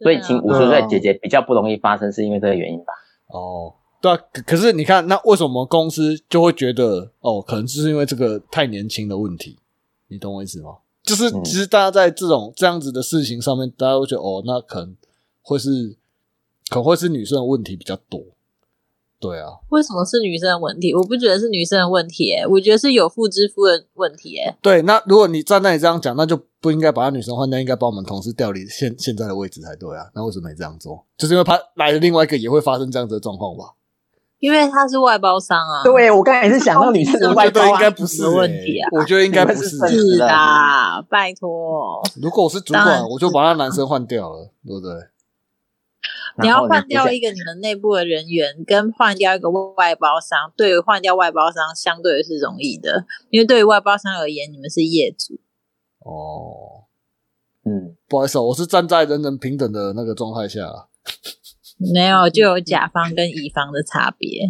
[0.00, 2.92] 所以请五十岁姐姐比较不容易发生，是因为这个原因吧？
[3.28, 4.18] 哦，对啊。
[4.44, 9.60] 可是你看，那为什么公司就会觉得哦，可能就是因为这个太年轻的问题？
[10.14, 10.76] 你懂我意思吗？
[11.02, 14.96] 就是其实大家在这种这样子的事情上面，大家会觉得哦，那可能
[15.42, 15.96] 会是
[16.70, 18.22] 可能会是女生的问题比较多，
[19.20, 19.48] 对啊。
[19.68, 20.94] 为什么是女生的问题？
[20.94, 24.56] 我不觉得是女生的问题，诶，我觉得是有妇之夫的问题，诶。
[24.62, 30.10] 对，那如果你站在你这样讲，那就不应该把女生换掉，应该把我们同事调离现现在的位置才对啊。
[30.14, 31.04] 那为什么没这样做？
[31.18, 33.74] 就是因为怕来了另外一个也会发生这样子的状况吧。
[34.44, 40.28] 因为他是外包商啊，对我刚才也是想到女生的外包，应该不是问题啊，我觉得应该不是是的，
[41.08, 42.02] 拜托。
[42.20, 44.92] 如果我是主管，我就把那男生换掉了，对不对？
[46.42, 55.40] 你要换掉一个你们内部的人员，跟换掉一个外包商，对于换掉外包商相对是容易的，因为对于外包商而言，你们是业主。
[56.00, 56.84] 哦，
[57.64, 60.60] 嗯，不好意思，我是站在人人平等的那个状态下。
[61.76, 64.48] 没有，就有甲方跟乙方的差别。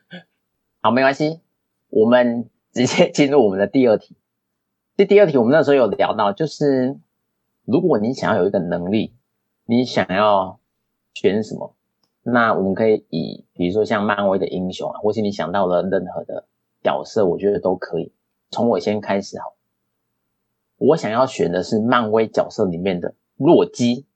[0.82, 1.40] 好，没关系，
[1.88, 4.16] 我们直接进入我们的第二题。
[4.96, 6.98] 这第二题我们那时候有聊到，就是
[7.64, 9.14] 如果你想要有一个能力，
[9.64, 10.58] 你想要
[11.14, 11.74] 选什么，
[12.22, 16.46] 那我们可以以比如说像漫威的英雄啊，或是你想到了任何的
[16.82, 18.12] 角色，我觉得都可以。
[18.50, 19.54] 从我先开始好，
[20.76, 24.06] 我想要选的是漫威角色里面的洛基。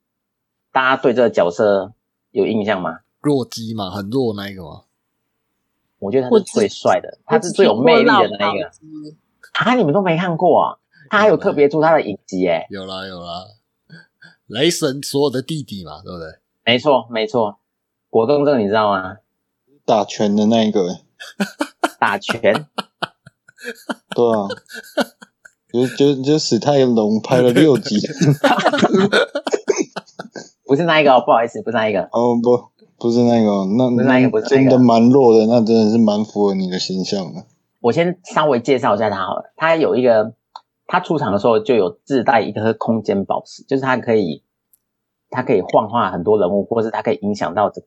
[0.72, 1.94] 大家对这个角色？
[2.34, 2.98] 有印象吗？
[3.20, 4.82] 弱鸡嘛，很弱那一个吗？
[6.00, 8.70] 我觉得他是最帅的，他是最有魅力的那一个。
[9.52, 10.76] 啊，你们都没看过啊？
[11.08, 12.66] 他还有特别出他的影集诶。
[12.70, 13.44] 有啦有啦，
[14.48, 16.26] 雷神所有的弟弟嘛，对不对？
[16.64, 17.60] 没错没错，
[18.10, 19.18] 果冻这你知道吗？
[19.84, 20.98] 打拳的那一个。
[22.00, 22.66] 打拳？
[24.10, 24.48] 对啊，
[25.72, 27.96] 就就就史泰龙拍了六集。
[30.74, 32.02] 不是那一个，不好意思，不是那一个。
[32.10, 32.64] 哦，不，
[32.98, 37.44] 不是那个，那那个，不是真的蛮弱的，那真的是蛮符合你的形象的。
[37.78, 40.34] 我先稍微介绍一下他好了，他有一个，
[40.88, 44.42] 他出场的时候就有自带一颗空间宝石，就是他可以，
[45.30, 47.84] 他可以幻化很多人物，或是他可以影响到整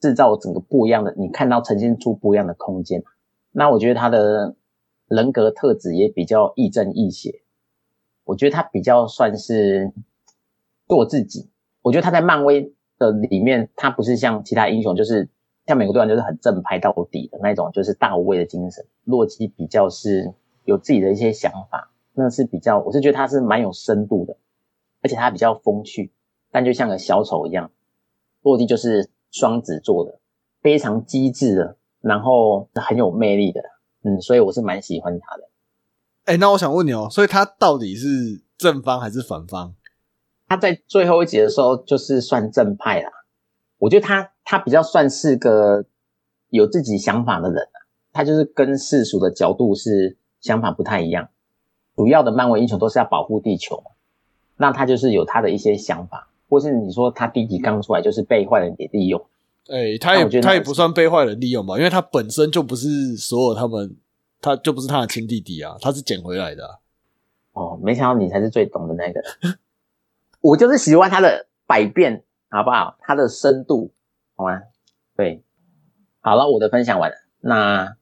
[0.00, 3.02] 制造整个不一样的，你看到呈现出不一样的空间。
[3.50, 4.54] 那我觉得他的
[5.08, 7.42] 人格特质也比较亦正亦邪，
[8.22, 9.92] 我觉得他比较算是
[10.86, 11.50] 做自己。
[11.86, 15.28] 我觉得他在漫威的里面，他不是像其他英雄，就是
[15.68, 18.84] 像美国队长，就是很正派到底的那种，就是大无畏的精神。
[19.04, 24.36] 洛基比较是有自己的一些想法，那是比较，我是觉得他是蛮有深度的，
[25.00, 26.10] 而且他比较风趣，
[26.50, 27.70] 但就像个小丑一样。
[28.42, 30.18] 洛基就是双子座的，
[30.62, 33.60] 非常机智的，然后很有魅力的，
[34.02, 35.48] 嗯，所以我是蛮喜欢他的。
[36.24, 39.76] 哎，那我想问你哦，所以他到底是正方还是反方？
[40.48, 43.10] 他在最后一集的时候就是算正派啦，
[43.78, 45.84] 我觉得他他比较算是个
[46.50, 47.78] 有自己想法的人啊，
[48.12, 51.28] 他就是跟世俗的角度是想法不太一样。
[51.96, 53.90] 主要的漫威英雄都是要保护地球嘛，
[54.56, 59.26] 那他就是有他的一些想法，或是你说他第集刚出来就是被坏人给利用，
[59.68, 63.96] 哎、他也他也不算被坏人利用吧，因为他本身就不是所有他们，
[64.40, 66.78] 他就不是他的亲弟弟啊，他是捡回来的、啊。
[67.54, 69.20] 哦，没想到你才是最懂的那个。
[70.46, 72.96] 我就是喜欢它的百变，好不好？
[73.00, 73.92] 它的深度，
[74.36, 74.62] 好吗？
[75.16, 75.42] 对，
[76.20, 77.96] 好了，我的分享完了，那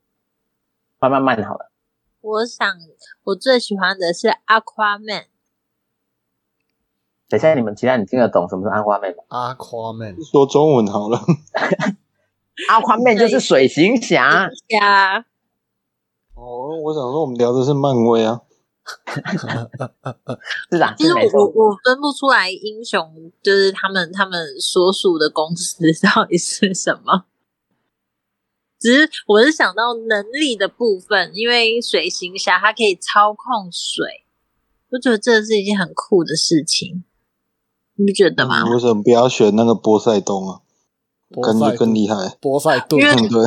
[0.99, 1.71] 慢慢慢好了。
[2.21, 2.77] 我想
[3.25, 5.25] 我最喜欢的是 Aquaman，
[7.31, 9.25] 等一下你们其他你听得懂什么是阿花妹吗？
[9.29, 11.19] 阿夸 man，说中文好了。
[12.69, 15.25] 阿花妹就是水行侠，呀，
[16.35, 18.43] 哦，我想说我们聊的是漫威啊。
[20.71, 21.21] 是啊，其实我。
[21.21, 27.25] 我我分不出来英雄就是他们他们所属的公司 到底是什么。
[28.79, 34.27] 只是我是想到能力的部分，因为水行侠它可以操控水，
[34.91, 37.05] 我觉得这是一件很酷的事情，
[37.95, 38.63] 你不觉得吗？
[38.71, 40.61] 为什么不要选那个波塞冬啊？
[41.43, 42.37] 感觉更厉害。
[42.41, 43.43] 波塞顿因为嗯， 对，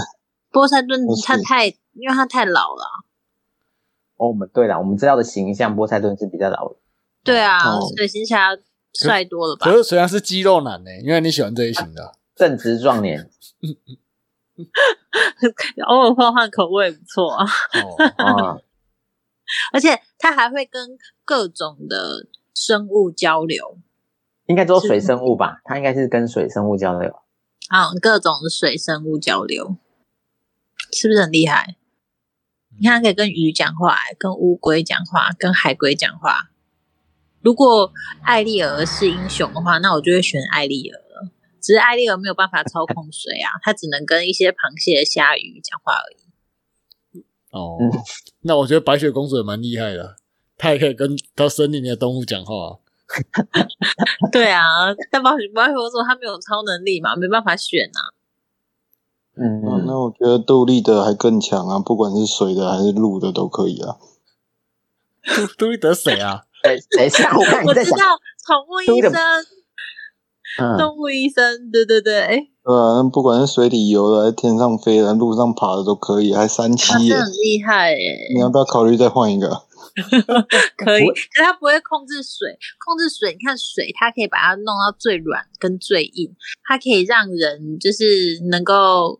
[0.51, 3.05] 波塞顿他太，因为他太老了啊。
[4.17, 6.75] 哦，我们对了，我们知道的形象，波塞顿是比较老的。
[7.23, 8.57] 对啊，哦水行侠
[8.93, 9.77] 帅多了吧可？
[9.77, 13.29] 是虽然是肌肉男呢、因为你喜欢这一型的啊、 正值壮年
[15.87, 18.57] 偶尔换换口味不错啊，哦，啊，
[19.71, 22.25] 而且他还会跟各种的
[22.55, 23.77] 生物交流，
[24.47, 25.61] 应该只有水生物吧？
[25.63, 27.15] 他应该是跟水生物交流。
[27.69, 29.75] 啊，各种的水生物交流，
[30.91, 31.75] 是不是很厉害？
[32.79, 36.49] 你看，可以跟鱼讲话、跟乌龟讲话，跟海龟讲话。
[37.41, 37.91] 如果
[38.23, 41.29] 艾丽尔是英雄的话，那我就会选艾丽尔了。
[41.61, 47.23] 只是艾丽尔没有办法操控水啊，她只能跟一些螃蟹、虾鱼讲话而已。
[47.51, 47.91] 哦嗯，
[48.41, 50.17] 那我觉得白雪公主也蛮厉害的，
[50.57, 52.79] 她也可以跟到森林里的动物讲话、
[54.31, 58.16] 对啊，但白雪白雪公主她没有超能力嘛，没办法选啊。
[59.39, 63.97] 嗯，那那我觉得杜立的还更强啊，不管是水的还是陆的都可以啊。
[65.35, 66.43] 杜 杜立德谁啊？
[66.63, 68.05] 等等一下，我看 你在想，我知道
[68.45, 69.13] 宠物医生、
[70.59, 72.25] 嗯，动物医生，对对对，
[72.63, 77.15] 对啊，那不管是水里游的，还是天上飞的，路上爬的都可以，还三他七耶。
[77.15, 78.27] 很厉害耶。
[78.33, 79.63] 你要不要考虑再换一个？
[80.77, 86.35] 可以，可是它不会控制水，控制水，你看水，它可以把它弄到最软跟最硬，
[86.67, 88.05] 它可以让人就是
[88.51, 89.19] 能够，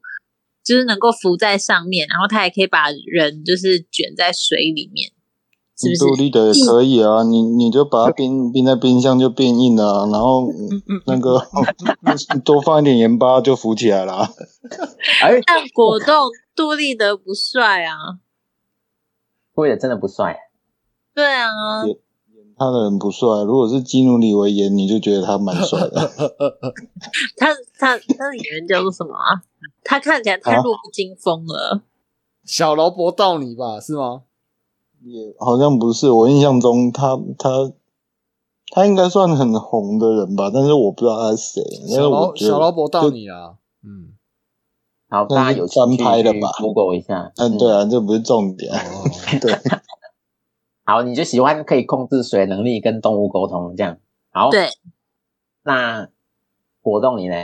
[0.68, 5.12] 就是能够浮在上面，然后它也可以把人就是卷在水里面，
[5.78, 6.00] 是不是？
[6.06, 10.48] 杜立的也可以啊，你你就把它冰冰在冰箱就变硬了啊、然后
[11.06, 11.42] 那个
[12.44, 14.30] 多放一点盐巴就浮起来了啊。
[15.24, 18.20] 哎，但果冻杜立德不帅啊，
[19.56, 20.38] 杜立德真的不帅。
[21.14, 21.98] 对啊，演
[22.58, 26.12] 他的人不帅，如果是基努里维演，你就觉得他蛮帅的。
[27.38, 29.43] 他他他的演员叫做什么啊？
[29.84, 31.84] 他看起来太啊弱不禁风了。
[32.43, 34.24] 小劳勃道尼吧，是吗？
[35.04, 37.72] 也好像不是，我印象中他他
[38.72, 44.13] 他应该算很红的人吧，但是我不知道他是谁，小劳勃道尼啊，嗯，
[45.10, 47.32] 好，那是大家有翻拍的吧去 Google 一下。
[47.38, 48.74] 嗯，对啊，这不是重点。
[48.74, 49.06] 哦，
[49.39, 49.54] 对，
[50.88, 53.97] 好，你就喜欢可以控制水能力跟动物沟通这样。
[54.32, 54.69] 好，对，
[55.63, 56.08] 那
[56.82, 57.36] 果冻你呢？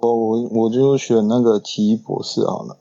[0.00, 2.78] 我我我就选那个奇异博士好了。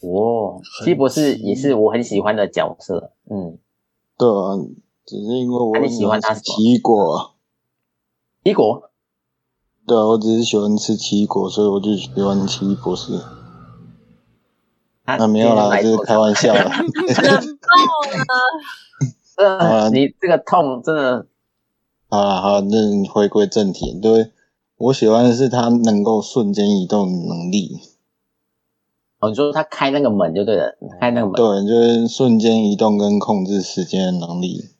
[0.00, 3.12] 哦，奇异博士也是我很喜欢的角色。
[3.28, 3.58] 嗯，
[4.16, 4.56] 对啊，
[5.04, 7.34] 只是因为我那你喜欢他奇异果啊。
[8.42, 8.90] 奇异果
[9.86, 13.20] 对啊，我只是喜欢吃奇异果，所以我就喜欢奇异博士。
[15.04, 16.62] 他啊，没有啦，就是开玩笑 的。
[16.62, 16.70] 冷
[17.58, 18.24] 爆了。
[19.36, 21.26] 呃，啊你这个痛真的
[22.08, 24.30] 好啦好啦，那回归正题，对
[24.76, 27.80] 我喜欢的是他能够瞬间移动的能力。
[29.18, 31.34] 哦，你说他开那个门就对了，开那个门。
[31.34, 34.70] 对，就是瞬间移动跟控制时间的能力，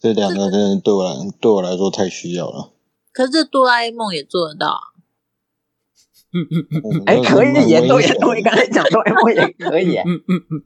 [0.00, 2.70] 这两个真的对我来对我来说太需要了。
[3.12, 4.93] 可是哆啦 A 梦也做得到啊。
[7.06, 10.02] 哎，可以耶，对耶，对对，刚才讲哆啦 A 梦也可以耶。
[10.06, 10.62] 嗯嗯嗯，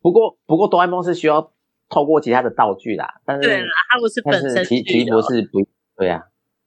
[0.00, 1.52] 不过不过哆啦 A 梦是需要
[1.88, 5.60] 透过其他的道具啦，但是对啦，它不是本身是奇奇异博士不
[5.96, 6.22] 对啊，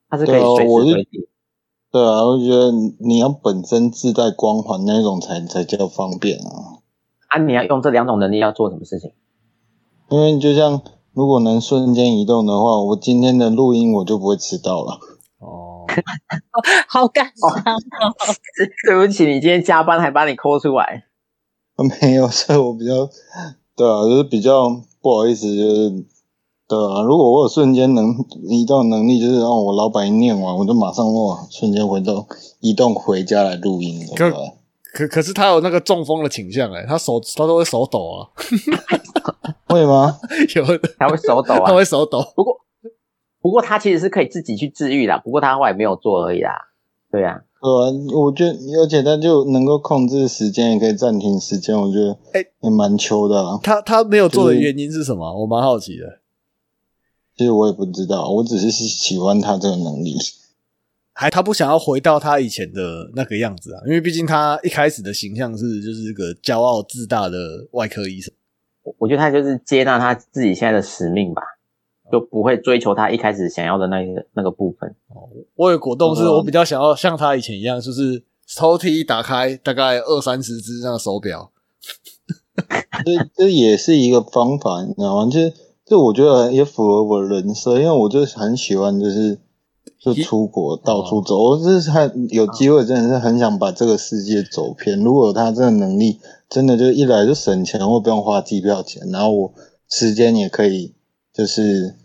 [0.10, 1.30] 他是可以随时随地。
[1.92, 6.82] 对啊，我觉得你要本身自带光环那种才才叫方便啊。
[7.30, 9.12] 啊，你要用这两种能力要做什么事情？
[10.10, 10.82] 因为就像
[11.14, 15.00] 如果能瞬间移动的话，我今天的录音我就不会迟到了。
[16.02, 18.14] 哦，好感伤哦。
[18.88, 21.06] 对不起，你今天加班还把你抠出来。
[22.02, 22.94] 没有， 所以我比较
[23.76, 24.70] 对啊，就是比较
[25.02, 25.90] 不好意思，就是
[26.68, 28.16] 对啊，如果我有瞬间能
[28.48, 32.26] 移动能力，就是让我老板一念完，我就马上哇，瞬间回到
[32.60, 34.38] 移动回家来录音，对吧？
[34.94, 38.30] 可可是他有那个中风的倾向哎，他手他都会手抖啊，
[39.66, 40.20] 会吗？
[40.56, 42.24] 有的他会手抖啊，他会手抖。
[42.36, 42.56] 不过
[43.44, 46.70] 不过他其实是可以自己去治愈的，不过他后来没有做而已啦。
[47.12, 53.60] 对呀、对啊，我觉得而且他就能够控制时间，也可以暂停时间，我觉得哎也蛮秋的、啊。
[53.62, 55.42] 他他没有做的原因是什么？
[55.42, 56.22] 我蛮好奇的。
[57.36, 60.16] 其实我也不知道，我只是喜欢他这个能力。
[61.12, 67.38] 还他不想要回到他以前的那个样子啊，因为毕竟他一开始的形象是就是个骄傲自大的
[67.74, 68.34] 外科医生。
[68.82, 71.44] 我我觉得他就是接纳他自己现在的使命吧，
[72.12, 74.90] 就不会追求他一开始想要的那个那个部分。
[75.10, 81.52] 哦我有果冻是哦我比较想要像他以前一样，就是抽屉一打开，大概二三十只那个手表。
[83.06, 85.32] 这这也是一个方法，你知道吗？
[85.32, 85.54] 就是
[85.86, 89.40] 这我觉得也符合我的人设，因为我就是很喜欢就是
[90.00, 95.00] 就出国到处走，我就是很有机会，真的是很想把这个世界走遍。
[95.04, 99.54] 如果他这个能力，真的就一来就省钱，我不用花机票钱，然后我
[99.90, 100.94] 时间也可以
[101.34, 101.96] 就是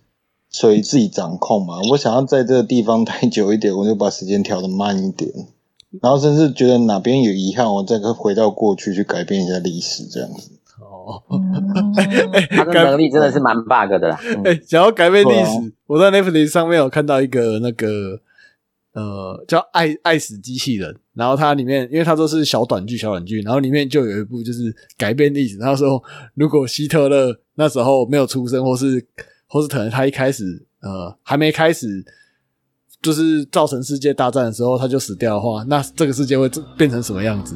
[0.51, 1.77] 属于自己掌控嘛。
[1.91, 5.31] 我想要在这个地方待久一点，我就把时间调的慢一点。
[6.03, 10.51] 然后甚至觉得哪边有遗憾，我再回到过去去改变一下历史，这样子。
[10.81, 11.93] 哦，嗯
[12.57, 14.21] 他的能力真的是蛮 bug 的啦。
[14.23, 18.21] 嗯 哎、想要改变历对史，我在 Netflix 上面有看到一个那个
[18.92, 25.59] 呃叫爱爱死机器人，然后它里面因为它都是小短剧小短剧，然后里面就有一部就是改变历史。
[25.59, 26.03] 他说，
[26.35, 29.05] 如果希特勒那时候没有出生，或是
[29.48, 32.05] 或是可能他一开始呃还没开始。
[33.01, 37.55] 就是造成世界大战的时候，他就死掉的话，那这个世界会变成什么样子？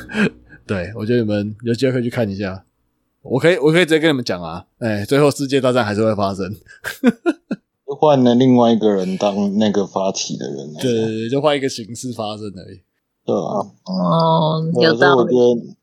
[0.66, 2.64] 对我觉得你们有机会可以去看一下。
[3.20, 6.50] 我可以，我可以直接跟你们讲啊，哎，最后世界大战还是会发生。
[7.94, 12.80] 换了另外一个人当那个发起的人，对对对，就换一个形式发生而已。
[13.24, 15.22] 对啊，哦，有道理。
[15.22, 15.76] 我觉得，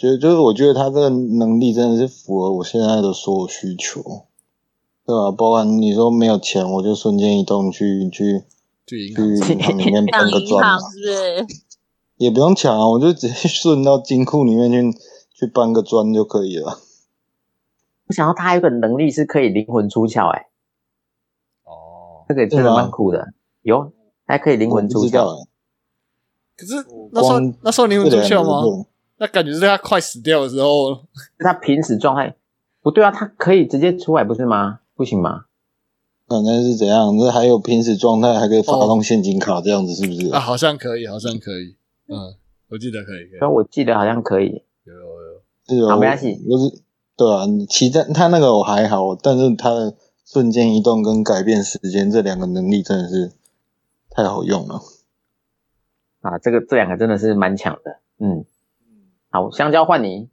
[0.00, 4.00] 觉得就是我觉得他这个能力真的是符合我现在的所有需求，
[5.04, 8.44] 对吧、包括你说没有钱，我就瞬间移动去去
[8.86, 11.46] 去银去行，里面搬个砖嘛，是不是？
[12.16, 14.98] 也不用抢啊，我就直接顺到金库里面去
[15.34, 16.78] 去搬个砖就可以了。
[18.06, 20.48] 我想到他有个能力是可以灵魂出窍、哎，
[22.30, 23.32] 哦，这个真的蛮酷的。
[23.62, 23.92] 有，
[24.26, 25.44] 还可以灵魂出窍。
[26.56, 26.74] 可是
[27.12, 28.60] 那时候那时候灵魂出窍吗？
[28.78, 28.84] 吗？
[29.18, 31.04] 那感觉是他快死掉的时候。
[31.38, 32.34] 他濒死状态
[32.82, 34.80] 不对啊，他可以直接出来不是吗？
[34.94, 35.44] 不行吗？
[36.28, 37.16] 反正是怎样？
[37.16, 40.28] 那还有濒死状态，还可以发动现金卡，这样子是不是？
[40.32, 41.76] 啊，好像可以，好像可以。
[42.08, 42.34] 嗯，
[42.70, 44.62] 我记得可以，可以然后我记得好像可以。
[44.84, 45.40] 有有有。
[45.66, 46.82] 是啊，好没关系我是
[47.16, 49.94] 对啊，骑在他那个我还好，但是他的
[50.32, 53.32] 瞬间移动跟改变时间这两个能力真的是
[54.08, 54.80] 太好用了。
[56.20, 57.98] 啊，这个这两个真的是蛮强的。
[58.18, 58.44] 嗯，
[59.28, 60.28] 好，香蕉换你。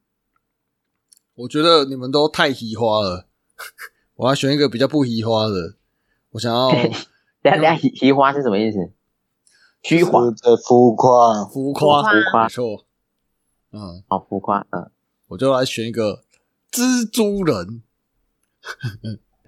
[1.33, 3.25] 我觉得你们都太移花了，
[4.17, 5.77] 我要选一个比较不移花的。
[6.29, 6.69] 我想要
[7.41, 8.77] 等一下等下，移移花是什么意思？
[9.81, 12.85] 虚华就是，在浮夸，浮夸，浮夸没错。
[13.71, 14.67] 嗯，好浮夸。
[14.69, 14.91] 嗯，
[15.29, 16.23] 我就来选一个
[16.71, 17.81] 蜘蛛人，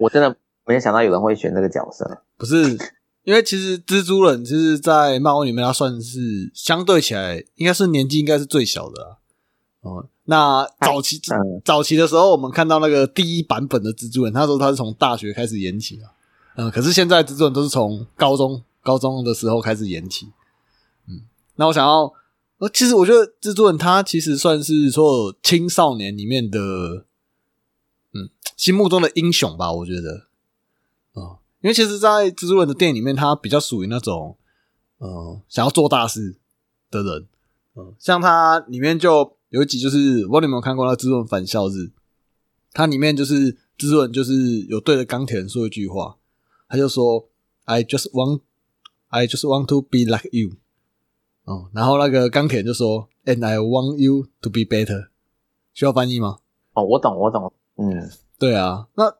[0.00, 0.34] 我真的
[0.66, 2.22] 没有想到有人会选这个角色。
[2.36, 2.76] 不是，
[3.22, 9.16] 因为其实蜘蛛人其实，在漫威里面，他算是相对起来，应该是年纪应该是最小的啊。
[9.82, 16.12] 哦、那早期、嗯早期的时候，我们看到那个第一版本的蜘蛛人，他说他是从大学开始演起啊。
[16.56, 20.28] 嗯，可是现在蜘蛛人都是从高中高中的时候开始演起。
[21.08, 21.22] 嗯，
[21.56, 22.12] 那我想要，
[22.58, 27.04] 呃，其实我觉得蜘蛛人他其实算是所有青少年里面的，嗯，
[28.60, 30.26] 心目中的英雄吧，我觉得。
[31.18, 34.36] 啊、因为其实，在蜘蛛人的电影里面，他比较属于那种，
[34.98, 36.36] 嗯，想要做大事
[36.90, 37.26] 的人。
[37.74, 41.72] 嗯、像他里面就有一集，就是我不知道你有没有看过那《蜘蛛人返校日》，
[42.74, 46.18] 它里面就是蜘蛛人就是有对着钢铁人说一句话，
[46.68, 47.30] 他就说
[47.64, 48.42] ：“I just want,
[49.08, 50.58] I just want to be like you。”
[51.48, 55.08] 嗯、然后那个钢铁人就说：“And I want you to be better。”
[55.72, 56.40] 需要翻译吗？
[56.74, 57.50] 哦，我懂，我懂。
[57.76, 58.10] 嗯，
[58.40, 59.14] 对啊，那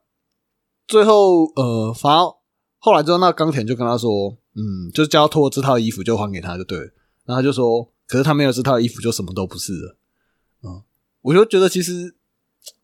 [0.88, 2.32] 最后呃，反正
[2.78, 6.84] 后来之后，那冈田就跟他说，嗯，就是叫他脱这套衣服就还给他就对了。
[7.26, 9.96] 然后他就说，可是他没有这套衣服就什么都不是了。
[10.62, 10.82] 嗯，
[11.20, 12.14] 我就觉得其实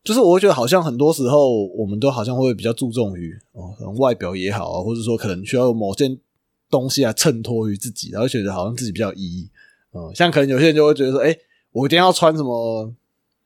[0.03, 6.19] 就是我会觉得好像很多时候我们都好像会比较注重于哦，可能外表也好啊，或者说可能需要某件
[6.69, 9.49] 东西来衬托于自己，然后觉得好像自己比较有意义。
[9.91, 11.35] 嗯，像可能有些人就会觉得说，哎、
[11.71, 12.93] 我一定要穿什么，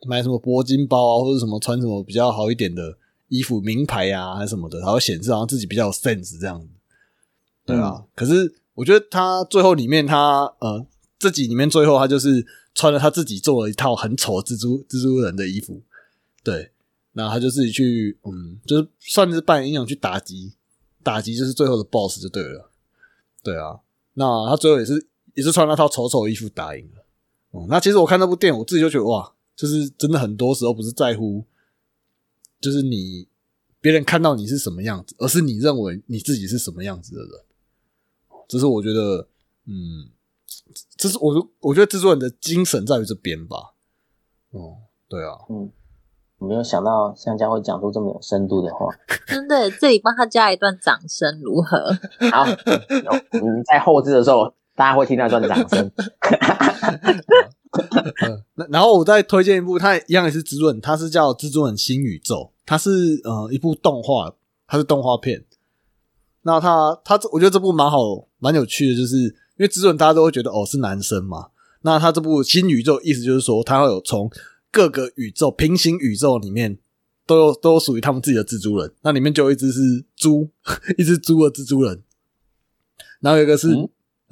[0.08, 2.98] 买什么铂金包啊，或者什么穿什么比较好一点的
[3.28, 6.68] 衣服名牌呀、还是什么的，然后显示好像自己比较有 sense 这样子。
[7.66, 10.86] 对啊，可是我觉得他最后里面他呃
[11.20, 15.82] 自己里面最后他就是穿了他自己做了一套很丑蜘蛛蜘蛛人的衣服，
[16.44, 16.72] 对，
[17.14, 20.54] 那他就自己去嗯，就是算是扮演英雄去打击
[21.04, 22.72] 打击，就是最后的 BOSS 就对了。
[23.44, 23.80] 对啊，
[24.16, 27.06] 那他最后也是也是穿那套丑丑的衣服打赢了。
[27.52, 31.46] 哦、那其实我看那部电影，我自己就觉得哇，就是真的很多时候不是在乎，
[32.60, 33.28] 就是你
[33.80, 37.30] 别人看到你是什么样子，而是你认为你自己是什么样子的人。
[38.48, 39.28] 这是我觉得，
[39.68, 40.10] 嗯，
[40.98, 43.76] 这是我我觉得制作人的精神在于这边吧。
[44.50, 45.72] 哦、对啊，嗯，
[46.40, 48.88] 我没有想到香蕉会讲出这么有深度的话。
[49.28, 51.78] 真的，这里帮他加一段掌声，如何？
[52.32, 55.92] 好，有嗯，在后置的时候，大家会听到一段掌声。
[58.26, 64.34] 嗯，那然后我再推荐一部，它一样也是蜘蛛人，它是叫《蜘蛛人新宇宙》，它是呃一部动画，
[64.66, 65.46] 它是动画片。
[66.42, 71.50] 那它它这我觉得这部蛮好，蛮有趣的，就是因为蜘蛛人大家都会觉得哦是男生嘛，
[71.84, 74.32] 那它这部新宇宙意思就是说，它会有从
[74.72, 76.80] 各个宇宙、平行宇宙里面
[77.28, 80.50] 都有都有属于他们自己的蜘蛛人，那里面就有一只是猪，
[80.98, 82.02] 一只猪的蜘蛛人，
[83.20, 83.70] 然后有一个是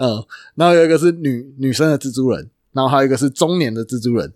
[0.02, 0.26] 嗯，
[0.56, 4.32] 然后有一个是女女生的蜘蛛人，然后还有一个是中年的蜘蛛人，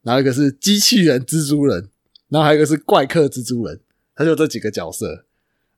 [0.00, 1.90] 然后一个是机器人蜘蛛人，
[2.30, 3.78] 然后还有一个是怪客蜘蛛人，
[4.14, 5.26] 他就这几个角色，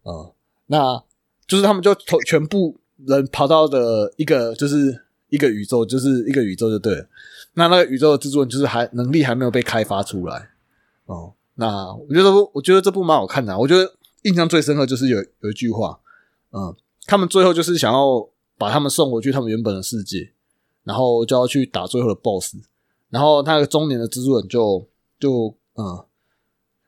[0.04, 0.30] 嗯，
[0.66, 1.02] 那
[1.44, 7.08] 就是他们就头全部人跑到的一个就是一个宇宙，就是一个宇宙就对了。
[7.54, 10.50] 那那个宇宙的蜘蛛人就是还能力还没有被开发出来，
[11.06, 15.98] 哦、那我觉得我觉得这部蛮好看的、我觉得印象最深刻就是有有一句话，
[16.52, 18.28] 嗯，他们最后就是想要
[18.58, 20.32] 把他们送回去他们原本的世界，
[20.82, 22.56] 然后就要去打最后的 BOSS，
[23.10, 24.88] 然后那个中年的蜘蛛人就
[25.20, 26.06] 就嗯，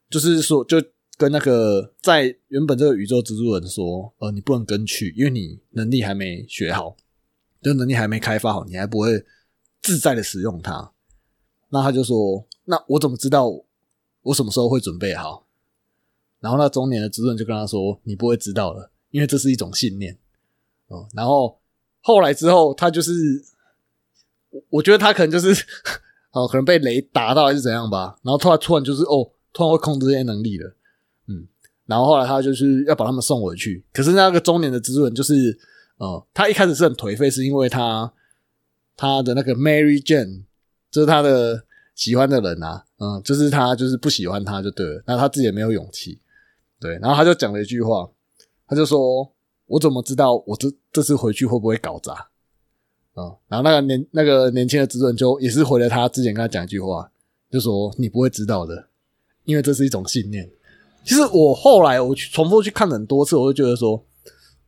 [0.09, 0.83] 就是说就
[1.17, 6.97] 跟那个在原本这个宇宙蜘蛛人说，呃，你不能跟去，因为你能力还没学好，
[7.61, 9.25] 就能力还没开发好，你还不会
[9.83, 10.93] 自在的使用它。
[11.69, 13.47] 那他就说，那我怎么知道
[14.23, 15.47] 我什么时候会准备好？
[16.41, 20.19] 然后那中年的蜘蛛人就跟他说，你不会知道了，因为这是一种信念。
[20.87, 21.58] 哦、然后
[22.09, 23.13] 后来之后，他就是，
[24.49, 25.63] 我我觉得他可能就是，
[26.33, 28.17] 哦，可能被雷打到还是怎样吧。
[28.23, 30.75] 然后突然突然就是，哦，突然会控制这些能力了，
[31.27, 31.47] 嗯。
[31.85, 35.59] 然后后来他就是要把他们送回去，可是那个中年的蜘蛛人就是，
[35.99, 38.11] 呃，他一开始是很颓废，是因为他
[38.97, 40.45] 他的那个 Mary Jane，
[40.91, 41.63] 就是他的
[41.95, 46.19] 喜欢的人啊，嗯，就是他就是不喜欢他就对了，那他自己也没有勇气，
[46.81, 48.09] 对，然后他就讲了一句话，
[48.67, 49.31] 他就说
[49.69, 52.29] ：“我怎么知道我这这次回去会不会搞砸？”
[53.15, 57.11] 嗯，然后那个年那个年轻的蜘蛛人就也是回了他之前跟他讲一句话，
[57.51, 58.89] 就说：“你不会知道的，
[59.45, 60.49] 因为这是一种信念。”
[61.05, 64.05] 其实我后来我去重复去看很多次，我就觉得说，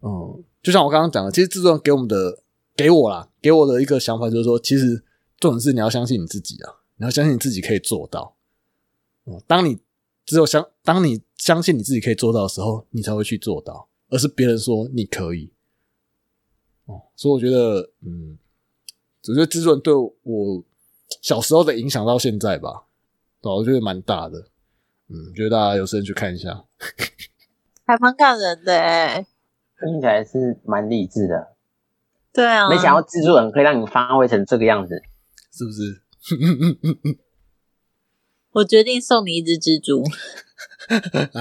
[0.00, 2.42] 嗯，就像我刚刚讲的，其实制作人给我们的
[2.74, 5.04] 给我啦，给我的一个想法就是说，其实
[5.38, 8.34] 重点是你要相信你自己啊，你要相信你自己可以做到。
[9.26, 9.78] 嗯，当你
[10.24, 15.52] 只有相当你相信你自己可以做到的时候，你才会去做到，而是别人说你可以。
[16.86, 18.38] 哦，所以我觉得，嗯，
[19.28, 20.64] 我觉得制作人对我
[21.22, 22.86] 小时候的影响到现在吧，
[23.40, 24.48] 对吧我觉得蛮大的。
[25.08, 26.64] 嗯，觉得大家有时间去看一下。
[27.86, 29.26] 还蛮感人的哎。
[29.80, 31.56] 听起来是蛮励志的，
[32.34, 35.02] 对啊，没想到蜘蛛人可以让你发挥成这个样子。
[35.50, 36.02] 是不是？
[38.52, 40.04] 我决定送你一只蜘蛛。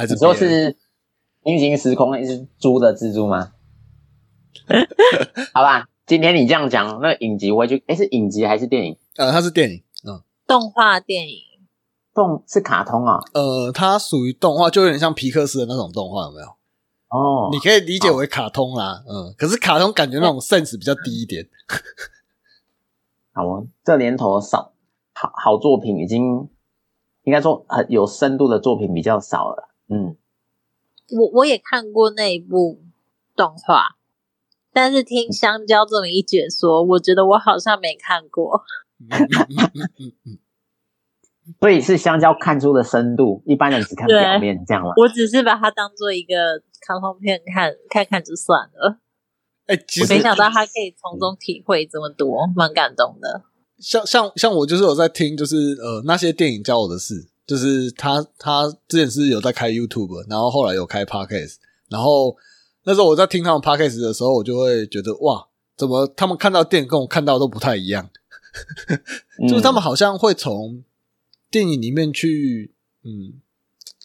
[0.09, 0.77] 你说是
[1.43, 3.53] 平行时空一只猪的蜘蛛吗？
[5.53, 8.97] 好吧，今天你这样讲，那个影集我会去，诶，是影集还是电影？
[9.17, 11.35] 呃，它是电影，嗯动画电影，
[12.13, 13.19] 动是卡通啊？
[13.33, 16.47] 呃，它属于动画，就有点像皮克斯的那种动画，有没有？
[17.09, 21.47] 哦，你可以理解为卡通啦，嗯，可是卡通感觉那种 sense 比较低一点，
[23.33, 24.73] 好哦，这年头少
[25.13, 26.49] 好好作品已经
[27.23, 29.69] 应该说很有深度的作品比较少了。
[29.87, 30.15] 嗯，
[31.11, 32.81] 我我也看过那一部
[33.35, 33.95] 动画，
[34.71, 38.63] 但是听香蕉这么一解说，我觉得我好像没看过。
[38.99, 40.37] 嗯嗯嗯嗯嗯
[41.59, 44.93] 所以是香蕉看出的深度，一般人只看对表面，这样了？
[44.97, 48.99] 我只是把它当做一个卡通片看看看就算了，
[49.65, 53.41] 哎、其实没想到他可以从中体会这么多，蛮感动的。
[53.79, 61.55] 像像像我就是有在听，就是呃那些电影教我的事，就是他他之前是有在开 YouTube，然后后来有开 Podcast，
[61.87, 62.37] 然后
[62.83, 68.07] 那时候我在听他们 Podcast 的时候，我就会觉得哇，怎么他们看到电影跟我看到都不太一样，
[69.49, 70.83] 就是他们好像会从
[71.49, 72.71] 电影里面去，
[73.03, 73.41] 嗯，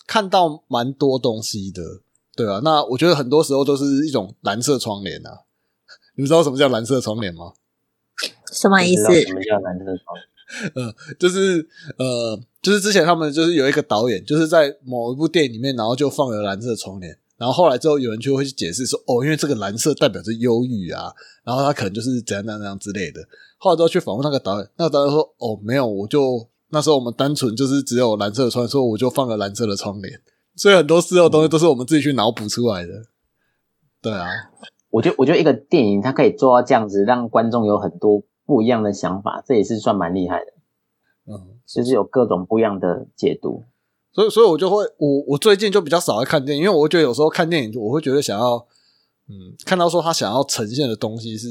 [0.06, 1.82] 看到蛮多东西的，
[2.34, 2.62] 对啊。
[2.64, 5.40] 那我觉得很多时候都是一种蓝色窗帘啊。
[6.16, 7.52] 你们知道什么叫蓝色窗帘吗？
[8.50, 9.04] 什么意思？
[9.20, 10.33] 什么叫蓝色窗帘？
[10.74, 11.66] 呃，就是
[11.98, 21.12] 呃，就是之前他们就是有一个导演，就是在某一部电影里面，然后就放了蓝色窗帘，然后后来之后有人就会去解释说，哦，因为这个蓝色代表着忧郁啊，
[21.44, 23.20] 然后他可能就是怎样怎样之类的。
[23.58, 30.20] 后来之后去访问那个导演，那个导演说，哦，没有，我就那时候我们单纯就是只有蓝色的窗，所以我就放了蓝色的窗帘。
[30.56, 32.92] 所以很多事后东西都是我们自己去脑补出来的。
[34.02, 34.28] 对啊，
[34.90, 40.52] 我觉得我觉得一个电影它可以做到这样子，让观众有很多不一样的想法，这也是算蛮厉害的。
[41.26, 43.64] 嗯，就是有各种不一样的解读。
[44.12, 48.56] 所以所以我就会，我我最近就比较少在看电影，因为我觉得有时候看电影，我会觉得想要，
[49.28, 51.48] 嗯，看到说他想要呈现的东西是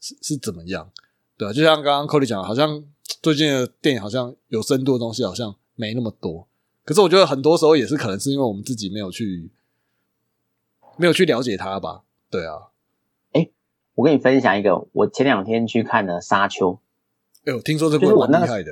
[0.00, 0.88] 是是怎么样，
[1.36, 2.84] 对啊，就像刚刚 Cody 讲的，好像
[3.22, 6.46] 最近的电影好像有深度的东西好像没那么多，
[6.84, 9.50] 可是我觉得很多时候也是可能是因为我们自己没有去
[10.96, 12.68] 没有去了解它吧，对啊。
[13.96, 16.72] 我跟你分享一个，我前两天去看了《沙丘》，
[17.46, 18.70] 哎呦，听说这部蛮厉害的、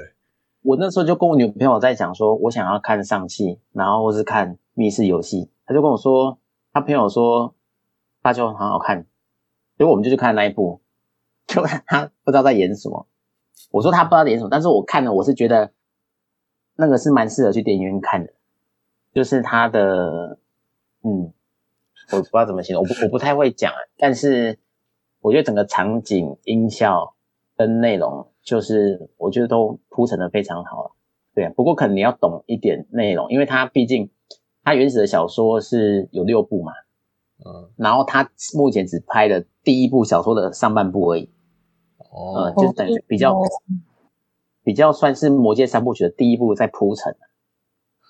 [0.61, 6.39] 我那时候就跟我女朋友在讲说，我想要看上戏，然后或是看密室游戏，她就跟我说，
[6.75, 7.49] 她朋友说
[8.23, 9.07] 《沙丘》很好看，
[9.79, 10.83] 所以我们就去看那一部，
[11.47, 13.07] 就他不知道在演什么。
[13.71, 15.73] 我说他不知道演什么，但是我看了，我是觉得
[16.77, 18.33] 那个是蛮适合去电影院看的，
[19.15, 20.39] 就是他的，
[21.03, 21.33] 嗯，
[22.13, 24.59] 我不知道怎么形容，我不我不太会讲，但是
[25.25, 27.15] 我觉得整个场景、音效
[27.57, 30.91] 跟内容，就是我觉得都铺陈的非常好了。
[31.35, 34.11] 对啊，不过可能你要懂一点内容，因为它毕竟
[34.63, 36.73] 它原始的小说是有六部嘛，
[37.43, 41.31] 嗯，然后它目前只拍了第一部小说的上半部而已，
[41.99, 43.43] 呃，哦，就等于比较哦。
[44.63, 47.17] 比较算是《魔戒》三部曲的第一部在铺陈。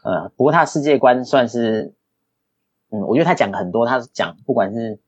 [0.05, 1.95] 呃，不过它的世界观算是，
[2.91, 5.01] 嗯，我觉得他讲很多，他讲不管是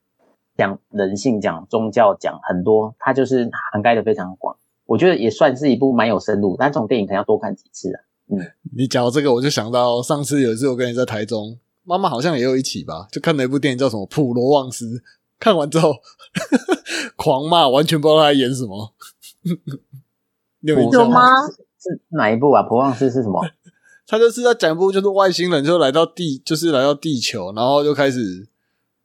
[0.56, 4.56] 讲人性、讲宗教、讲很多，它就是涵盖的非常广。
[4.84, 8.00] 我觉得也算是一部蛮有深度，但这种电影可能要多看几次啊。
[8.28, 8.38] 嗯
[8.76, 14.86] 你讲到这个，我就想到上次有一次我跟你在台中，妈妈好像也有一起吧，就看了一部电影叫什么《普罗旺斯》，
[15.38, 15.94] 看完之后
[17.16, 18.92] 狂骂，完全不知道他在演什么。
[20.60, 21.20] 你有有吗？
[21.78, 22.62] 是哪一部啊？
[22.64, 23.40] 普旺斯是什么？
[24.08, 28.46] 他就是在讲一部，就是外星人就来到地，就是来到地球，然后就开始，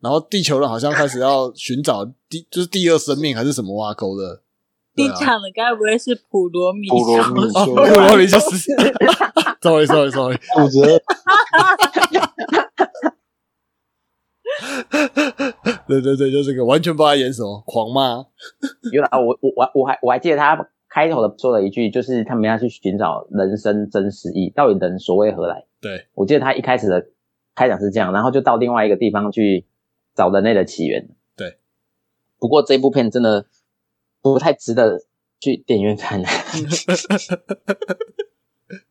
[0.01, 4.41] 然后地球人好像开始要寻找第，就是第二生命还是什么挖沟的。
[4.95, 8.57] 你讲的该不会是普罗米普罗米哦，修 普罗米修斯，
[9.61, 10.99] sorry sorry sorry，肚子饿，
[15.87, 18.25] 对对对，就这个，完全不知道他演什么，狂骂。
[18.91, 25.63] 原来啊我我我我还我还记得他开头的说了一句，就是他们要去寻找人生真实意，到底人所为何来？
[25.79, 27.01] 对，我记得他一开始的
[27.55, 29.65] 开场是这样，然后就到另外一个地方去
[30.15, 31.09] 找人类的起源。
[31.35, 31.57] 对，
[32.37, 33.45] 不过这部片真的
[34.21, 35.05] 不太值得
[35.39, 36.21] 去电影院看。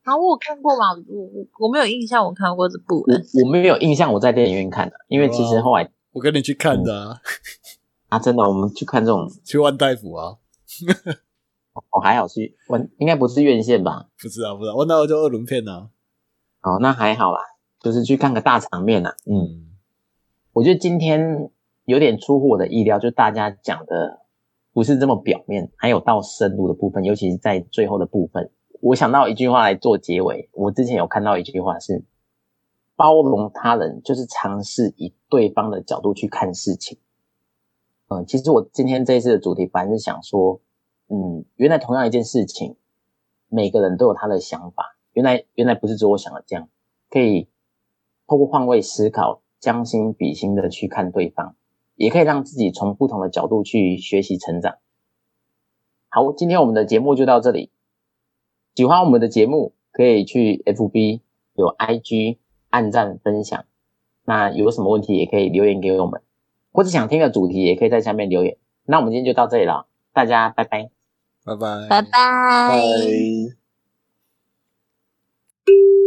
[0.02, 0.92] 啊，我有看过吗？
[1.08, 3.22] 我我我没有印象，我看过这部我的。
[3.44, 7.20] 我没有印象我在电影院看的，因为其实后来我跟你去看的啊，
[8.08, 10.36] 啊，真的我们去看这种，去万大夫啊，
[11.92, 14.08] 哦还好是万应该不是院线吧？
[14.20, 15.88] 不知道不知道，万代府就二轮片啊。
[16.62, 17.40] 哦，那还好啦，
[17.80, 19.14] 就是去看个大场面啦。
[19.24, 19.38] 嗯。
[19.38, 19.69] 嗯，
[20.52, 21.50] 我觉得今天
[21.84, 24.22] 有点出乎我的意料，就大家讲的
[24.72, 28.50] 不是这么表面，还有到深入的部分，尤其是在最后的部分。
[28.80, 32.02] 我想到一句话来做结尾，我之前有看到一句话是：
[32.96, 36.98] 包容他人就是尝试以对方的角度去看事情。
[38.08, 40.60] 嗯，其实我今天这一次的主题本来是想说，
[41.08, 42.76] 嗯，原来同样一件事情，
[43.48, 46.68] 每个人都有他的想法，原来原来不是只有我想的这样，
[47.08, 47.48] 可以
[48.26, 51.54] 透过换位思考，将心比心的去看对方，
[51.94, 54.78] 也可以让自己从不同的角度去学习成长。
[56.08, 57.70] 好，今天我们的节目就到这里。
[58.74, 61.20] 喜欢我们的节目，可以去 FB
[61.54, 62.38] 有 IG
[62.70, 63.64] 按赞分享。
[64.24, 66.22] 那有什么问题也可以留言给我们，
[66.72, 68.56] 或者想听的主题也可以在下面留言。
[68.84, 70.90] 那我们今天就到这里了，大家拜拜。
[71.44, 72.10] 拜拜，拜拜。
[75.64, 75.99] 拜。